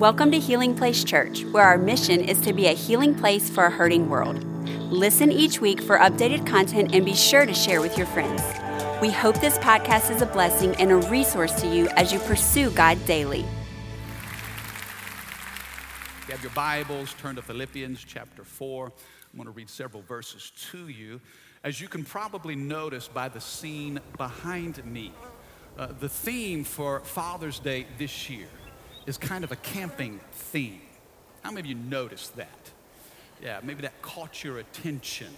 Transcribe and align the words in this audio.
Welcome 0.00 0.30
to 0.30 0.38
Healing 0.38 0.74
Place 0.74 1.04
Church, 1.04 1.44
where 1.44 1.62
our 1.62 1.76
mission 1.76 2.22
is 2.22 2.40
to 2.40 2.54
be 2.54 2.68
a 2.68 2.72
healing 2.72 3.14
place 3.14 3.50
for 3.50 3.66
a 3.66 3.70
hurting 3.70 4.08
world. 4.08 4.42
Listen 4.90 5.30
each 5.30 5.60
week 5.60 5.82
for 5.82 5.98
updated 5.98 6.46
content 6.46 6.94
and 6.94 7.04
be 7.04 7.12
sure 7.12 7.44
to 7.44 7.52
share 7.52 7.82
with 7.82 7.98
your 7.98 8.06
friends. 8.06 8.40
We 9.02 9.10
hope 9.10 9.38
this 9.42 9.58
podcast 9.58 10.10
is 10.10 10.22
a 10.22 10.26
blessing 10.26 10.74
and 10.76 10.90
a 10.90 10.96
resource 10.96 11.52
to 11.60 11.66
you 11.66 11.86
as 11.96 12.14
you 12.14 12.18
pursue 12.20 12.70
God 12.70 12.96
daily. 13.04 13.44
If 16.20 16.24
you 16.28 16.32
have 16.32 16.42
your 16.42 16.52
Bibles, 16.52 17.12
turn 17.20 17.36
to 17.36 17.42
Philippians 17.42 18.02
chapter 18.02 18.42
4. 18.42 18.86
I'm 18.86 18.92
going 19.36 19.44
to 19.44 19.52
read 19.52 19.68
several 19.68 20.02
verses 20.04 20.50
to 20.70 20.88
you. 20.88 21.20
As 21.62 21.78
you 21.78 21.88
can 21.88 22.04
probably 22.06 22.56
notice 22.56 23.06
by 23.06 23.28
the 23.28 23.42
scene 23.42 24.00
behind 24.16 24.82
me, 24.82 25.12
uh, 25.78 25.88
the 26.00 26.08
theme 26.08 26.64
for 26.64 27.00
Father's 27.00 27.58
Day 27.58 27.86
this 27.98 28.30
year 28.30 28.48
is 29.06 29.18
kind 29.18 29.44
of 29.44 29.52
a 29.52 29.56
camping 29.56 30.20
theme. 30.32 30.80
How 31.42 31.50
many 31.50 31.60
of 31.60 31.66
you 31.66 31.74
noticed 31.74 32.36
that? 32.36 32.70
Yeah, 33.42 33.60
maybe 33.62 33.82
that 33.82 34.00
caught 34.02 34.44
your 34.44 34.58
attention. 34.58 35.28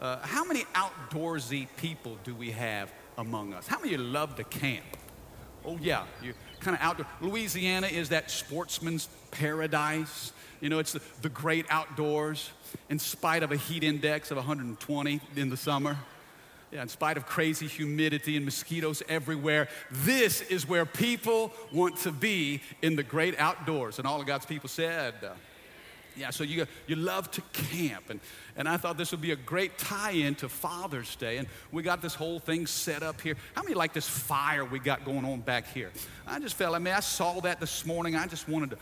Uh, 0.00 0.18
how 0.22 0.44
many 0.44 0.64
outdoorsy 0.74 1.66
people 1.76 2.18
do 2.22 2.34
we 2.34 2.50
have 2.50 2.92
among 3.16 3.54
us? 3.54 3.66
How 3.66 3.78
many 3.78 3.94
of 3.94 4.00
you 4.00 4.06
love 4.06 4.36
to 4.36 4.44
camp? 4.44 4.84
Oh, 5.64 5.78
yeah, 5.80 6.04
you're 6.22 6.34
kind 6.60 6.76
of 6.76 6.82
outdoor. 6.82 7.06
Louisiana 7.20 7.88
is 7.88 8.10
that 8.10 8.30
sportsman's 8.30 9.08
paradise. 9.30 10.32
You 10.60 10.68
know, 10.68 10.78
it's 10.78 10.92
the, 10.92 11.00
the 11.22 11.28
great 11.28 11.66
outdoors 11.70 12.50
in 12.88 12.98
spite 12.98 13.42
of 13.42 13.52
a 13.52 13.56
heat 13.56 13.82
index 13.82 14.30
of 14.30 14.36
120 14.36 15.20
in 15.36 15.50
the 15.50 15.56
summer. 15.56 15.96
Yeah, 16.70 16.82
in 16.82 16.88
spite 16.88 17.16
of 17.16 17.24
crazy 17.24 17.66
humidity 17.66 18.36
and 18.36 18.44
mosquitoes 18.44 19.02
everywhere, 19.08 19.68
this 19.90 20.42
is 20.42 20.68
where 20.68 20.84
people 20.84 21.50
want 21.72 21.96
to 21.98 22.12
be 22.12 22.60
in 22.82 22.94
the 22.94 23.02
great 23.02 23.38
outdoors. 23.40 23.98
And 23.98 24.06
all 24.06 24.20
of 24.20 24.26
God's 24.26 24.44
people 24.44 24.68
said, 24.68 25.14
uh, 25.24 25.30
yeah, 26.14 26.30
so 26.30 26.44
you, 26.44 26.66
you 26.86 26.96
love 26.96 27.30
to 27.30 27.40
camp. 27.52 28.10
And, 28.10 28.20
and 28.56 28.68
I 28.68 28.76
thought 28.76 28.98
this 28.98 29.12
would 29.12 29.20
be 29.20 29.30
a 29.30 29.36
great 29.36 29.78
tie 29.78 30.10
in 30.10 30.34
to 30.36 30.48
Father's 30.48 31.14
Day. 31.16 31.38
And 31.38 31.48
we 31.72 31.82
got 31.82 32.02
this 32.02 32.14
whole 32.14 32.38
thing 32.40 32.66
set 32.66 33.02
up 33.02 33.20
here. 33.20 33.36
How 33.54 33.62
many 33.62 33.74
like 33.74 33.92
this 33.92 34.08
fire 34.08 34.64
we 34.64 34.78
got 34.78 35.04
going 35.04 35.24
on 35.24 35.40
back 35.40 35.72
here? 35.72 35.90
I 36.26 36.40
just 36.40 36.56
felt, 36.56 36.74
I 36.74 36.80
mean, 36.80 36.92
I 36.92 37.00
saw 37.00 37.40
that 37.40 37.60
this 37.60 37.86
morning. 37.86 38.16
I 38.16 38.26
just 38.26 38.48
wanted 38.48 38.70
to 38.70 38.76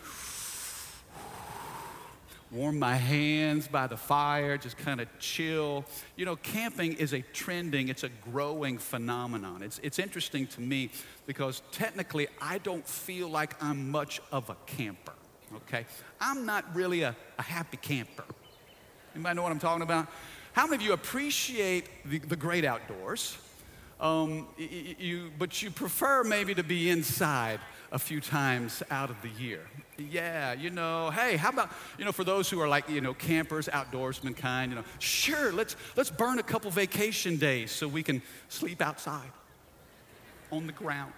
warm 2.51 2.79
my 2.79 2.95
hands 2.95 3.67
by 3.69 3.87
the 3.87 3.97
fire, 3.97 4.57
just 4.57 4.79
kind 4.79 5.01
of 5.01 5.09
chill. 5.19 5.85
You 6.17 6.25
know, 6.25 6.37
camping 6.37 6.95
is 6.95 7.13
a 7.13 7.23
trending, 7.33 7.89
it's 7.89 8.05
a 8.05 8.09
growing 8.09 8.79
phenomenon. 8.79 9.63
It's, 9.63 9.81
it's 9.83 9.99
interesting 9.99 10.47
to 10.49 10.61
me 10.61 10.91
because 11.27 11.63
technically 11.73 12.29
I 12.41 12.59
don't 12.59 12.87
feel 12.87 13.29
like 13.29 13.61
I'm 13.63 13.91
much 13.91 14.21
of 14.31 14.49
a 14.51 14.57
camper, 14.67 15.15
okay? 15.55 15.87
I'm 16.21 16.47
not 16.47 16.65
really 16.75 17.03
a, 17.03 17.17
a 17.39 17.43
happy 17.43 17.79
camper. 17.79 18.25
Anybody 19.15 19.37
know 19.37 19.43
what 19.43 19.53
I'm 19.53 19.59
talking 19.59 19.83
about? 19.83 20.09
How 20.53 20.67
many 20.67 20.77
of 20.77 20.83
you 20.83 20.93
appreciate 20.93 21.89
the, 22.05 22.19
the 22.19 22.37
great 22.37 22.65
outdoors? 22.65 23.37
Um, 24.01 24.47
you, 24.59 25.31
but 25.39 25.63
you 25.63 25.71
prefer 25.71 26.23
maybe 26.23 26.55
to 26.55 26.63
be 26.63 26.91
inside 26.91 27.61
a 27.93 27.99
few 27.99 28.21
times 28.21 28.83
out 28.91 29.11
of 29.11 29.17
the 29.23 29.31
year. 29.43 29.61
Yeah, 29.99 30.53
you 30.53 30.69
know, 30.69 31.11
hey, 31.11 31.37
how 31.37 31.49
about, 31.49 31.71
you 31.99 32.05
know, 32.05 32.13
for 32.13 32.23
those 32.23 32.51
who 32.51 32.61
are 32.61 32.69
like, 32.69 32.89
you 32.91 33.01
know, 33.01 33.15
campers, 33.15 33.67
outdoorsmen 33.69 34.37
kind, 34.37 34.71
you 34.71 34.77
know, 34.77 34.85
sure, 34.99 35.53
let's, 35.53 35.75
let's 35.97 36.11
burn 36.11 36.39
a 36.39 36.43
couple 36.43 36.71
vacation 36.71 37.39
days 37.39 37.73
so 37.73 37.89
we 37.89 38.03
can 38.03 38.21
sleep 38.49 38.83
outside 38.83 39.31
on 40.53 40.67
the 40.67 40.73
ground. 40.73 41.13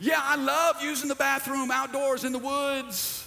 Yeah, 0.00 0.18
I 0.20 0.34
love 0.34 0.82
using 0.82 1.08
the 1.08 1.14
bathroom 1.14 1.70
outdoors 1.70 2.24
in 2.24 2.32
the 2.32 2.38
woods. 2.38 3.20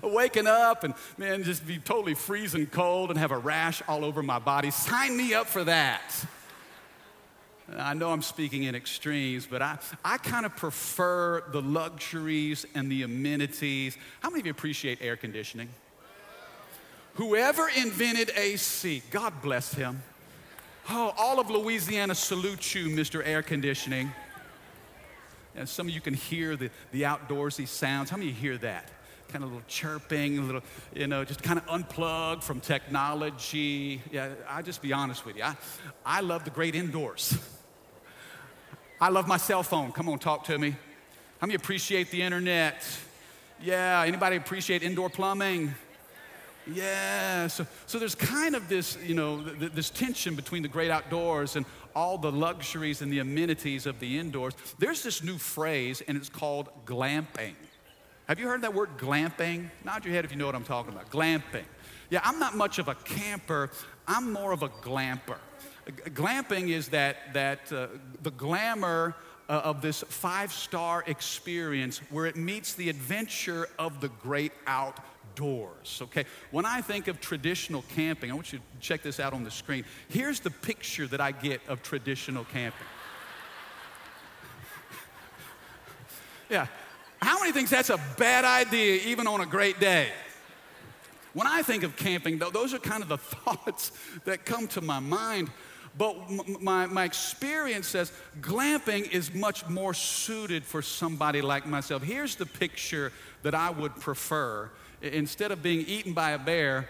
Waking 0.00 0.46
up 0.46 0.84
and, 0.84 0.94
man, 1.18 1.42
just 1.42 1.66
be 1.66 1.78
totally 1.78 2.14
freezing 2.14 2.66
cold 2.66 3.10
and 3.10 3.18
have 3.18 3.32
a 3.32 3.38
rash 3.38 3.82
all 3.88 4.04
over 4.04 4.22
my 4.22 4.38
body. 4.38 4.70
Sign 4.70 5.16
me 5.16 5.34
up 5.34 5.48
for 5.48 5.64
that. 5.64 6.02
I 7.78 7.94
know 7.94 8.10
I'm 8.10 8.22
speaking 8.22 8.64
in 8.64 8.74
extremes, 8.74 9.46
but 9.46 9.62
I, 9.62 9.78
I 10.04 10.18
kind 10.18 10.44
of 10.44 10.56
prefer 10.56 11.44
the 11.52 11.62
luxuries 11.62 12.66
and 12.74 12.90
the 12.90 13.02
amenities. 13.02 13.96
How 14.20 14.30
many 14.30 14.40
of 14.40 14.46
you 14.46 14.52
appreciate 14.52 14.98
air 15.00 15.16
conditioning? 15.16 15.68
Whoever 17.14 17.68
invented 17.68 18.30
AC, 18.36 19.02
God 19.10 19.42
bless 19.42 19.74
him. 19.74 20.02
Oh, 20.88 21.12
all 21.16 21.38
of 21.38 21.50
Louisiana 21.50 22.14
salutes 22.14 22.74
you, 22.74 22.86
Mr. 22.86 23.24
Air 23.24 23.42
Conditioning. 23.42 24.10
And 25.54 25.68
some 25.68 25.86
of 25.86 25.94
you 25.94 26.00
can 26.00 26.14
hear 26.14 26.56
the, 26.56 26.70
the 26.90 27.02
outdoorsy 27.02 27.68
sounds. 27.68 28.10
How 28.10 28.16
many 28.16 28.30
of 28.30 28.36
you 28.36 28.40
hear 28.40 28.58
that? 28.58 28.88
Kind 29.28 29.44
of 29.44 29.50
a 29.50 29.54
little 29.54 29.68
chirping, 29.68 30.38
a 30.38 30.42
little, 30.42 30.62
you 30.94 31.06
know, 31.06 31.24
just 31.24 31.42
kind 31.42 31.58
of 31.58 31.68
unplugged 31.68 32.42
from 32.42 32.60
technology. 32.60 34.00
Yeah, 34.10 34.30
I'll 34.48 34.62
just 34.62 34.82
be 34.82 34.92
honest 34.92 35.24
with 35.24 35.36
you. 35.36 35.44
I, 35.44 35.56
I 36.04 36.20
love 36.20 36.44
the 36.44 36.50
great 36.50 36.74
indoors. 36.74 37.38
I 39.02 39.08
love 39.08 39.26
my 39.26 39.36
cell 39.36 39.64
phone. 39.64 39.90
Come 39.90 40.08
on, 40.08 40.20
talk 40.20 40.44
to 40.44 40.56
me. 40.56 40.76
How 41.40 41.48
many 41.48 41.56
appreciate 41.56 42.12
the 42.12 42.22
internet? 42.22 42.86
Yeah. 43.60 44.04
Anybody 44.06 44.36
appreciate 44.36 44.84
indoor 44.84 45.10
plumbing? 45.10 45.74
Yeah. 46.72 47.48
So, 47.48 47.66
so 47.86 47.98
there's 47.98 48.14
kind 48.14 48.54
of 48.54 48.68
this, 48.68 48.96
you 49.04 49.16
know, 49.16 49.42
th- 49.42 49.72
this 49.72 49.90
tension 49.90 50.36
between 50.36 50.62
the 50.62 50.68
great 50.68 50.92
outdoors 50.92 51.56
and 51.56 51.66
all 51.96 52.16
the 52.16 52.30
luxuries 52.30 53.02
and 53.02 53.12
the 53.12 53.18
amenities 53.18 53.86
of 53.86 53.98
the 53.98 54.20
indoors. 54.20 54.54
There's 54.78 55.02
this 55.02 55.20
new 55.20 55.36
phrase, 55.36 56.00
and 56.06 56.16
it's 56.16 56.28
called 56.28 56.68
glamping. 56.86 57.54
Have 58.28 58.38
you 58.38 58.46
heard 58.46 58.62
that 58.62 58.72
word 58.72 58.98
glamping? 58.98 59.68
Nod 59.84 60.04
your 60.04 60.14
head 60.14 60.24
if 60.24 60.30
you 60.30 60.36
know 60.36 60.46
what 60.46 60.54
I'm 60.54 60.62
talking 60.62 60.92
about. 60.92 61.10
Glamping. 61.10 61.64
Yeah, 62.08 62.20
I'm 62.22 62.38
not 62.38 62.56
much 62.56 62.78
of 62.78 62.86
a 62.86 62.94
camper, 62.94 63.72
I'm 64.06 64.32
more 64.32 64.52
of 64.52 64.62
a 64.62 64.68
glamper. 64.68 65.38
Glamping 65.86 66.68
is 66.68 66.88
that, 66.88 67.34
that 67.34 67.72
uh, 67.72 67.88
the 68.22 68.30
glamour 68.30 69.14
uh, 69.48 69.62
of 69.64 69.82
this 69.82 70.04
five 70.08 70.52
star 70.52 71.02
experience 71.06 72.00
where 72.10 72.26
it 72.26 72.36
meets 72.36 72.74
the 72.74 72.88
adventure 72.88 73.68
of 73.78 74.00
the 74.00 74.08
great 74.08 74.52
outdoors. 74.66 76.00
Okay, 76.02 76.24
when 76.52 76.64
I 76.64 76.80
think 76.80 77.08
of 77.08 77.20
traditional 77.20 77.82
camping, 77.94 78.30
I 78.30 78.34
want 78.34 78.52
you 78.52 78.60
to 78.60 78.64
check 78.80 79.02
this 79.02 79.18
out 79.18 79.32
on 79.32 79.42
the 79.44 79.50
screen. 79.50 79.84
Here's 80.08 80.40
the 80.40 80.50
picture 80.50 81.06
that 81.08 81.20
I 81.20 81.32
get 81.32 81.60
of 81.68 81.82
traditional 81.82 82.44
camping. 82.44 82.80
yeah, 86.50 86.66
how 87.20 87.40
many 87.40 87.52
thinks 87.52 87.70
that's 87.70 87.90
a 87.90 88.00
bad 88.18 88.44
idea 88.44 89.00
even 89.06 89.26
on 89.26 89.40
a 89.40 89.46
great 89.46 89.80
day? 89.80 90.10
When 91.34 91.46
I 91.46 91.62
think 91.62 91.82
of 91.82 91.96
camping, 91.96 92.38
though, 92.38 92.50
those 92.50 92.74
are 92.74 92.78
kind 92.78 93.02
of 93.02 93.08
the 93.08 93.18
thoughts 93.18 93.92
that 94.24 94.44
come 94.44 94.68
to 94.68 94.80
my 94.80 95.00
mind. 95.00 95.50
But 95.96 96.16
my, 96.60 96.86
my 96.86 97.04
experience 97.04 97.88
says 97.88 98.12
glamping 98.40 99.10
is 99.10 99.34
much 99.34 99.68
more 99.68 99.92
suited 99.92 100.64
for 100.64 100.80
somebody 100.80 101.42
like 101.42 101.66
myself. 101.66 102.02
Here's 102.02 102.36
the 102.36 102.46
picture 102.46 103.12
that 103.42 103.54
I 103.54 103.70
would 103.70 103.96
prefer. 103.96 104.70
Instead 105.02 105.50
of 105.50 105.62
being 105.62 105.84
eaten 105.86 106.12
by 106.12 106.30
a 106.30 106.38
bear, 106.38 106.88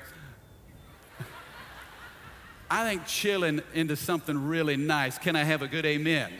I 2.70 2.88
think 2.88 3.06
chilling 3.06 3.60
into 3.74 3.96
something 3.96 4.46
really 4.48 4.76
nice. 4.76 5.18
Can 5.18 5.36
I 5.36 5.44
have 5.44 5.62
a 5.62 5.68
good 5.68 5.84
amen? 5.84 6.32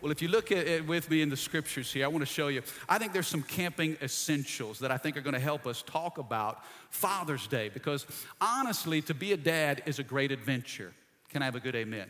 Well, 0.00 0.10
if 0.10 0.22
you 0.22 0.28
look 0.28 0.50
at 0.50 0.66
it 0.66 0.86
with 0.86 1.10
me 1.10 1.20
in 1.20 1.28
the 1.28 1.36
scriptures 1.36 1.92
here, 1.92 2.06
I 2.06 2.08
want 2.08 2.22
to 2.22 2.32
show 2.32 2.48
you. 2.48 2.62
I 2.88 2.96
think 2.96 3.12
there's 3.12 3.26
some 3.26 3.42
camping 3.42 3.98
essentials 4.00 4.78
that 4.78 4.90
I 4.90 4.96
think 4.96 5.18
are 5.18 5.20
going 5.20 5.34
to 5.34 5.40
help 5.40 5.66
us 5.66 5.82
talk 5.82 6.16
about 6.16 6.64
Father's 6.88 7.46
Day 7.46 7.68
because 7.68 8.06
honestly, 8.40 9.02
to 9.02 9.14
be 9.14 9.32
a 9.32 9.36
dad 9.36 9.82
is 9.84 9.98
a 9.98 10.02
great 10.02 10.32
adventure. 10.32 10.94
Can 11.30 11.42
I 11.42 11.44
have 11.44 11.54
a 11.54 11.60
good 11.60 11.76
amen? 11.76 12.08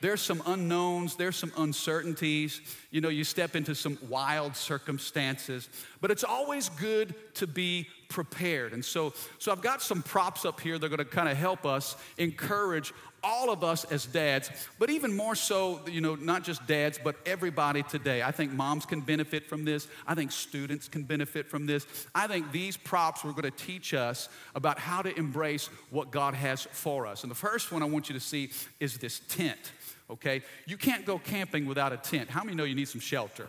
There's 0.00 0.20
some 0.20 0.42
unknowns, 0.46 1.16
there's 1.16 1.36
some 1.36 1.52
uncertainties. 1.56 2.60
You 2.90 3.00
know, 3.00 3.08
you 3.08 3.24
step 3.24 3.56
into 3.56 3.74
some 3.74 3.98
wild 4.08 4.54
circumstances, 4.54 5.68
but 6.00 6.10
it's 6.10 6.24
always 6.24 6.68
good 6.68 7.14
to 7.34 7.46
be 7.46 7.88
prepared. 8.08 8.72
And 8.72 8.84
so, 8.84 9.12
so 9.38 9.52
I've 9.52 9.60
got 9.60 9.82
some 9.82 10.02
props 10.02 10.44
up 10.44 10.60
here 10.60 10.78
that 10.78 10.86
are 10.86 10.88
going 10.88 10.98
to 10.98 11.04
kind 11.04 11.28
of 11.28 11.36
help 11.36 11.64
us 11.66 11.96
encourage 12.16 12.92
all 13.22 13.50
of 13.50 13.64
us 13.64 13.84
as 13.84 14.06
dads, 14.06 14.50
but 14.78 14.90
even 14.90 15.14
more 15.14 15.34
so, 15.34 15.80
you 15.86 16.00
know, 16.00 16.14
not 16.14 16.44
just 16.44 16.66
dads, 16.66 16.98
but 17.02 17.16
everybody 17.26 17.82
today. 17.82 18.22
I 18.22 18.30
think 18.30 18.52
moms 18.52 18.86
can 18.86 19.00
benefit 19.00 19.46
from 19.46 19.64
this. 19.64 19.88
I 20.06 20.14
think 20.14 20.32
students 20.32 20.88
can 20.88 21.02
benefit 21.02 21.48
from 21.48 21.66
this. 21.66 21.86
I 22.14 22.26
think 22.26 22.52
these 22.52 22.76
props 22.76 23.24
were 23.24 23.32
going 23.32 23.42
to 23.42 23.50
teach 23.50 23.92
us 23.92 24.28
about 24.54 24.78
how 24.78 25.02
to 25.02 25.16
embrace 25.18 25.68
what 25.90 26.10
God 26.10 26.34
has 26.34 26.62
for 26.70 27.06
us. 27.06 27.22
And 27.22 27.30
the 27.30 27.36
first 27.36 27.72
one 27.72 27.82
I 27.82 27.86
want 27.86 28.08
you 28.08 28.14
to 28.14 28.20
see 28.20 28.50
is 28.80 28.98
this 28.98 29.20
tent, 29.28 29.72
okay? 30.08 30.42
You 30.66 30.76
can't 30.76 31.04
go 31.04 31.18
camping 31.18 31.66
without 31.66 31.92
a 31.92 31.96
tent. 31.96 32.30
How 32.30 32.44
many 32.44 32.56
know 32.56 32.64
you 32.64 32.76
need 32.76 32.88
some 32.88 33.00
shelter? 33.00 33.48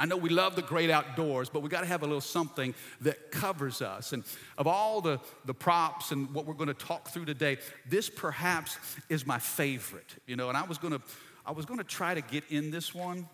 I 0.00 0.06
know 0.06 0.16
we 0.16 0.30
love 0.30 0.56
the 0.56 0.62
great 0.62 0.88
outdoors, 0.88 1.50
but 1.50 1.60
we 1.60 1.68
got 1.68 1.82
to 1.82 1.86
have 1.86 2.02
a 2.02 2.06
little 2.06 2.22
something 2.22 2.74
that 3.02 3.30
covers 3.30 3.82
us. 3.82 4.14
And 4.14 4.24
of 4.56 4.66
all 4.66 5.02
the, 5.02 5.20
the 5.44 5.52
props 5.52 6.10
and 6.10 6.32
what 6.32 6.46
we're 6.46 6.54
going 6.54 6.68
to 6.68 6.74
talk 6.74 7.08
through 7.10 7.26
today, 7.26 7.58
this 7.86 8.08
perhaps 8.08 8.78
is 9.10 9.26
my 9.26 9.38
favorite. 9.38 10.14
You 10.26 10.36
know, 10.36 10.48
and 10.48 10.56
I 10.56 10.62
was 10.62 10.78
going 10.78 10.94
to 10.94 11.02
I 11.44 11.52
was 11.52 11.66
going 11.66 11.76
to 11.76 11.84
try 11.84 12.14
to 12.14 12.22
get 12.22 12.44
in 12.48 12.70
this 12.70 12.94
one. 12.94 13.28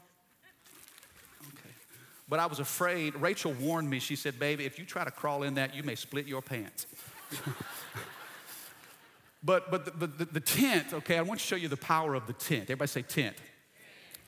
Okay. 1.42 1.74
but 2.28 2.40
I 2.40 2.46
was 2.46 2.58
afraid. 2.58 3.14
Rachel 3.14 3.52
warned 3.52 3.88
me. 3.88 4.00
She 4.00 4.16
said, 4.16 4.36
Baby, 4.36 4.64
if 4.64 4.76
you 4.76 4.84
try 4.84 5.04
to 5.04 5.12
crawl 5.12 5.44
in 5.44 5.54
that, 5.54 5.72
you 5.72 5.84
may 5.84 5.94
split 5.94 6.26
your 6.26 6.42
pants. 6.42 6.86
but 9.44 9.70
but, 9.70 10.00
the, 10.00 10.08
the, 10.08 10.24
the 10.24 10.40
tent, 10.40 10.94
okay, 10.94 11.16
I 11.16 11.22
want 11.22 11.38
to 11.38 11.46
show 11.46 11.56
you 11.56 11.68
the 11.68 11.76
power 11.76 12.14
of 12.14 12.26
the 12.26 12.32
tent. 12.32 12.62
Everybody 12.64 12.88
say 12.88 13.02
tent. 13.02 13.36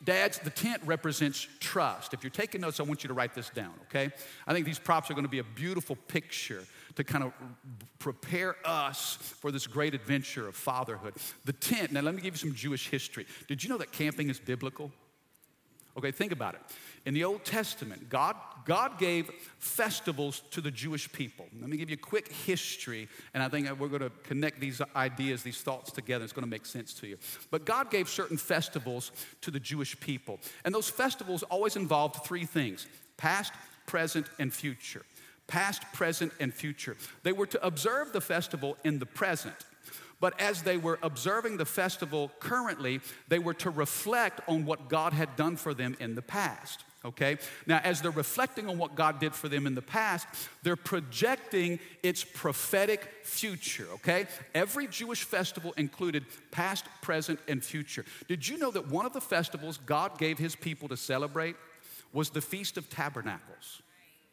Dads, 0.04 0.38
the 0.38 0.50
tent 0.50 0.82
represents 0.86 1.46
trust. 1.60 2.14
If 2.14 2.22
you're 2.22 2.30
taking 2.30 2.60
notes, 2.60 2.80
I 2.80 2.84
want 2.84 3.02
you 3.02 3.08
to 3.08 3.14
write 3.14 3.34
this 3.34 3.50
down, 3.50 3.74
okay? 3.88 4.10
I 4.46 4.52
think 4.52 4.64
these 4.64 4.78
props 4.78 5.10
are 5.10 5.14
to 5.14 5.28
be 5.28 5.40
a 5.40 5.44
beautiful 5.44 5.96
picture 5.96 6.64
to 6.94 7.04
kind 7.04 7.24
of 7.24 7.32
prepare 7.98 8.56
us 8.64 9.18
for 9.20 9.50
this 9.50 9.66
great 9.66 9.94
adventure 9.94 10.48
of 10.48 10.56
fatherhood. 10.56 11.14
The 11.44 11.52
tent, 11.52 11.92
now 11.92 12.00
let 12.00 12.14
me 12.14 12.22
give 12.22 12.34
you 12.34 12.38
some 12.38 12.54
Jewish 12.54 12.88
history. 12.88 13.26
Did 13.46 13.62
you 13.62 13.70
know 13.70 13.78
that 13.78 13.92
camping 13.92 14.30
is 14.30 14.38
biblical? 14.38 14.90
Okay, 15.96 16.12
think 16.12 16.30
about 16.32 16.54
it. 16.54 16.60
In 17.08 17.14
the 17.14 17.24
Old 17.24 17.42
Testament, 17.42 18.10
God, 18.10 18.36
God 18.66 18.98
gave 18.98 19.30
festivals 19.58 20.42
to 20.50 20.60
the 20.60 20.70
Jewish 20.70 21.10
people. 21.10 21.46
Let 21.58 21.70
me 21.70 21.78
give 21.78 21.88
you 21.88 21.94
a 21.94 21.96
quick 21.96 22.30
history, 22.30 23.08
and 23.32 23.42
I 23.42 23.48
think 23.48 23.66
we're 23.80 23.88
going 23.88 24.02
to 24.02 24.12
connect 24.24 24.60
these 24.60 24.82
ideas, 24.94 25.42
these 25.42 25.62
thoughts 25.62 25.90
together. 25.90 26.22
It's 26.22 26.34
going 26.34 26.44
to 26.44 26.50
make 26.50 26.66
sense 26.66 26.92
to 27.00 27.06
you. 27.06 27.16
But 27.50 27.64
God 27.64 27.90
gave 27.90 28.10
certain 28.10 28.36
festivals 28.36 29.10
to 29.40 29.50
the 29.50 29.58
Jewish 29.58 29.98
people, 29.98 30.38
and 30.66 30.74
those 30.74 30.90
festivals 30.90 31.42
always 31.44 31.76
involved 31.76 32.26
three 32.26 32.44
things 32.44 32.86
past, 33.16 33.54
present, 33.86 34.26
and 34.38 34.52
future. 34.52 35.00
Past, 35.46 35.84
present, 35.94 36.30
and 36.40 36.52
future. 36.52 36.94
They 37.22 37.32
were 37.32 37.46
to 37.46 37.66
observe 37.66 38.12
the 38.12 38.20
festival 38.20 38.76
in 38.84 38.98
the 38.98 39.06
present. 39.06 39.56
But 40.20 40.38
as 40.38 40.60
they 40.62 40.76
were 40.76 40.98
observing 41.02 41.56
the 41.56 41.64
festival 41.64 42.30
currently, 42.38 43.00
they 43.28 43.38
were 43.38 43.54
to 43.54 43.70
reflect 43.70 44.42
on 44.46 44.66
what 44.66 44.90
God 44.90 45.14
had 45.14 45.36
done 45.36 45.56
for 45.56 45.72
them 45.72 45.96
in 46.00 46.14
the 46.14 46.20
past. 46.20 46.84
Okay? 47.04 47.38
Now, 47.66 47.80
as 47.84 48.02
they're 48.02 48.10
reflecting 48.10 48.68
on 48.68 48.76
what 48.76 48.96
God 48.96 49.20
did 49.20 49.34
for 49.34 49.48
them 49.48 49.66
in 49.66 49.74
the 49.74 49.82
past, 49.82 50.26
they're 50.62 50.76
projecting 50.76 51.78
its 52.02 52.24
prophetic 52.24 53.08
future. 53.22 53.86
Okay? 53.94 54.26
Every 54.54 54.88
Jewish 54.88 55.22
festival 55.22 55.72
included 55.76 56.24
past, 56.50 56.86
present, 57.00 57.38
and 57.46 57.62
future. 57.62 58.04
Did 58.26 58.46
you 58.48 58.58
know 58.58 58.72
that 58.72 58.88
one 58.88 59.06
of 59.06 59.12
the 59.12 59.20
festivals 59.20 59.78
God 59.86 60.18
gave 60.18 60.38
his 60.38 60.56
people 60.56 60.88
to 60.88 60.96
celebrate 60.96 61.54
was 62.12 62.30
the 62.30 62.40
Feast 62.40 62.76
of 62.76 62.90
Tabernacles? 62.90 63.82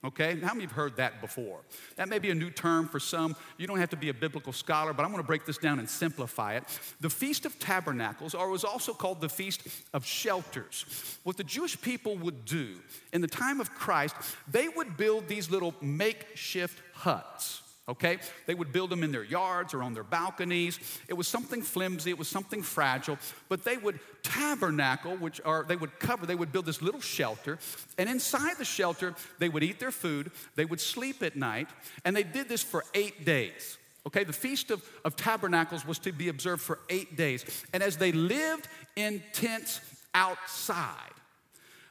Okay, 0.04 0.40
how 0.40 0.54
many 0.54 0.66
have 0.66 0.72
heard 0.72 0.98
that 0.98 1.20
before? 1.20 1.62
That 1.96 2.10
may 2.10 2.20
be 2.20 2.30
a 2.30 2.36
new 2.36 2.52
term 2.52 2.88
for 2.88 3.00
some. 3.00 3.36
You 3.58 3.66
don't 3.66 3.80
have 3.80 3.90
to 3.90 3.96
be 3.96 4.10
a 4.10 4.14
biblical 4.14 4.54
scholar, 4.54 4.94
but 4.94 5.04
I'm 5.04 5.10
going 5.10 5.24
to 5.24 5.28
break 5.28 5.46
this 5.46 5.58
down 5.58 5.80
and 5.80 5.90
simplify 5.90 6.56
it. 6.56 6.64
The 7.02 7.10
Feast 7.10 7.46
of 7.46 7.58
Tabernacles, 7.58 8.36
or 8.36 8.50
was 8.50 8.64
also 8.64 8.94
called 8.94 9.20
the 9.20 9.30
Feast 9.30 9.68
of 9.94 10.06
Shelters, 10.06 11.18
what 11.24 11.38
the 11.38 11.44
Jewish 11.44 11.82
people 11.82 12.18
would 12.18 12.46
do 12.46 12.76
in 13.14 13.22
the 13.22 13.28
time 13.28 13.60
of 13.60 13.74
Christ, 13.74 14.16
they 14.48 14.68
would 14.68 14.96
build 14.96 15.28
these 15.28 15.50
little 15.50 15.74
makeshift 15.82 16.82
huts 16.94 17.64
okay? 17.88 18.18
They 18.46 18.56
would 18.56 18.72
build 18.72 18.90
them 18.90 19.04
in 19.04 19.12
their 19.12 19.24
yards 19.24 19.74
or 19.74 19.84
on 19.84 19.94
their 19.94 20.04
balconies. 20.04 20.80
It 21.08 21.14
was 21.14 21.28
something 21.28 21.62
flimsy, 21.62 22.10
it 22.10 22.18
was 22.18 22.28
something 22.28 22.62
fragile, 22.62 23.18
but 23.50 23.64
they 23.64 23.78
would 23.78 24.00
tabernacle, 24.24 25.16
which 25.18 25.40
are, 25.46 25.64
they 25.64 25.76
would 25.76 26.00
cover, 26.00 26.26
they 26.26 26.36
would 26.36 26.52
build 26.52 26.66
this 26.66 26.82
little 26.82 27.02
shelter, 27.02 27.60
and 27.98 28.10
inside 28.10 28.58
the 28.58 28.66
shelter, 28.66 29.14
they 29.40 29.50
would 29.50 29.64
eat 29.64 29.80
their 29.80 29.92
food, 29.92 30.32
they 30.56 30.66
would 30.66 30.82
sleep 30.82 31.22
at 31.22 31.36
night, 31.36 31.70
and 32.04 32.16
they 32.16 32.24
did 32.24 32.50
this 32.50 32.64
for 32.64 32.84
eight 32.94 33.26
days. 33.26 33.78
Okay, 34.08 34.24
the 34.24 34.34
Feast 34.34 34.70
of, 34.70 34.88
of 35.04 35.16
Tabernacles 35.16 35.86
was 35.86 35.98
to 36.00 36.12
be 36.12 36.30
observed 36.30 36.62
for 36.62 36.80
eight 36.90 37.18
days. 37.18 37.44
And 37.74 37.82
as 37.82 37.98
they 37.98 38.12
lived 38.12 38.68
in 38.96 39.24
tents 39.34 39.82
outside, 40.14 41.12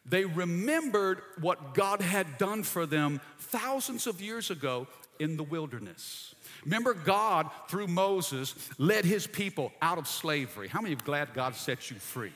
they 0.07 0.25
remembered 0.25 1.23
what 1.41 1.75
God 1.75 2.01
had 2.01 2.39
done 2.39 2.63
for 2.63 2.87
them 2.87 3.21
thousands 3.39 4.07
of 4.07 4.21
years 4.21 4.51
ago 4.51 4.87
in 5.19 5.37
the 5.37 5.43
wilderness. 5.43 6.35
Remember, 6.65 6.95
God, 6.95 7.51
through 7.69 7.89
Moses, 7.89 8.55
led 8.79 9.05
his 9.05 9.27
people 9.27 9.73
out 9.83 9.99
of 9.99 10.09
slavery. 10.09 10.69
How 10.69 10.81
many 10.81 10.95
are 10.95 10.99
glad 10.99 11.35
God 11.35 11.55
set 11.55 11.91
you 11.91 11.97
free? 11.97 12.33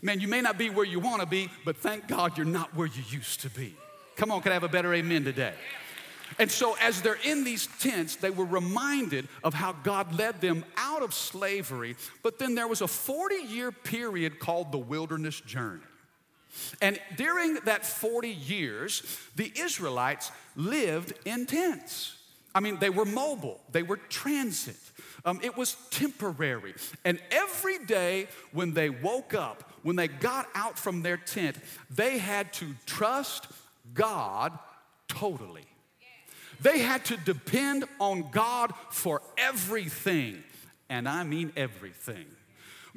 Man, 0.00 0.20
you 0.20 0.28
may 0.28 0.40
not 0.40 0.58
be 0.58 0.70
where 0.70 0.84
you 0.84 1.00
want 1.00 1.20
to 1.20 1.26
be, 1.26 1.50
but 1.64 1.76
thank 1.76 2.06
God 2.06 2.36
you're 2.36 2.46
not 2.46 2.74
where 2.74 2.86
you 2.86 3.02
used 3.10 3.40
to 3.40 3.50
be. 3.50 3.74
Come 4.16 4.30
on, 4.30 4.42
can 4.42 4.52
I 4.52 4.54
have 4.54 4.64
a 4.64 4.68
better 4.68 4.94
amen 4.94 5.24
today? 5.24 5.54
And 6.38 6.50
so, 6.50 6.76
as 6.80 7.00
they're 7.00 7.18
in 7.24 7.42
these 7.42 7.68
tents, 7.80 8.16
they 8.16 8.30
were 8.30 8.44
reminded 8.44 9.28
of 9.42 9.54
how 9.54 9.72
God 9.72 10.18
led 10.18 10.40
them 10.40 10.64
out 10.76 11.02
of 11.02 11.14
slavery. 11.14 11.96
But 12.22 12.38
then 12.38 12.54
there 12.54 12.68
was 12.68 12.82
a 12.82 12.88
40 12.88 13.36
year 13.36 13.72
period 13.72 14.38
called 14.38 14.70
the 14.70 14.78
wilderness 14.78 15.40
journey. 15.40 15.82
And 16.80 16.98
during 17.16 17.54
that 17.64 17.84
40 17.84 18.28
years, 18.28 19.02
the 19.36 19.52
Israelites 19.56 20.30
lived 20.56 21.12
in 21.24 21.46
tents. 21.46 22.16
I 22.54 22.60
mean, 22.60 22.78
they 22.78 22.90
were 22.90 23.04
mobile, 23.04 23.60
they 23.72 23.82
were 23.82 23.96
transit. 23.96 24.76
Um, 25.24 25.40
it 25.42 25.56
was 25.56 25.76
temporary. 25.90 26.74
And 27.04 27.20
every 27.30 27.84
day 27.84 28.28
when 28.52 28.72
they 28.72 28.88
woke 28.88 29.34
up, 29.34 29.72
when 29.82 29.96
they 29.96 30.08
got 30.08 30.48
out 30.54 30.78
from 30.78 31.02
their 31.02 31.16
tent, 31.16 31.56
they 31.90 32.18
had 32.18 32.52
to 32.54 32.74
trust 32.86 33.46
God 33.94 34.56
totally. 35.08 35.64
They 36.60 36.78
had 36.78 37.04
to 37.06 37.16
depend 37.16 37.84
on 38.00 38.30
God 38.30 38.72
for 38.90 39.22
everything. 39.36 40.42
And 40.88 41.08
I 41.08 41.24
mean 41.24 41.52
everything. 41.56 42.26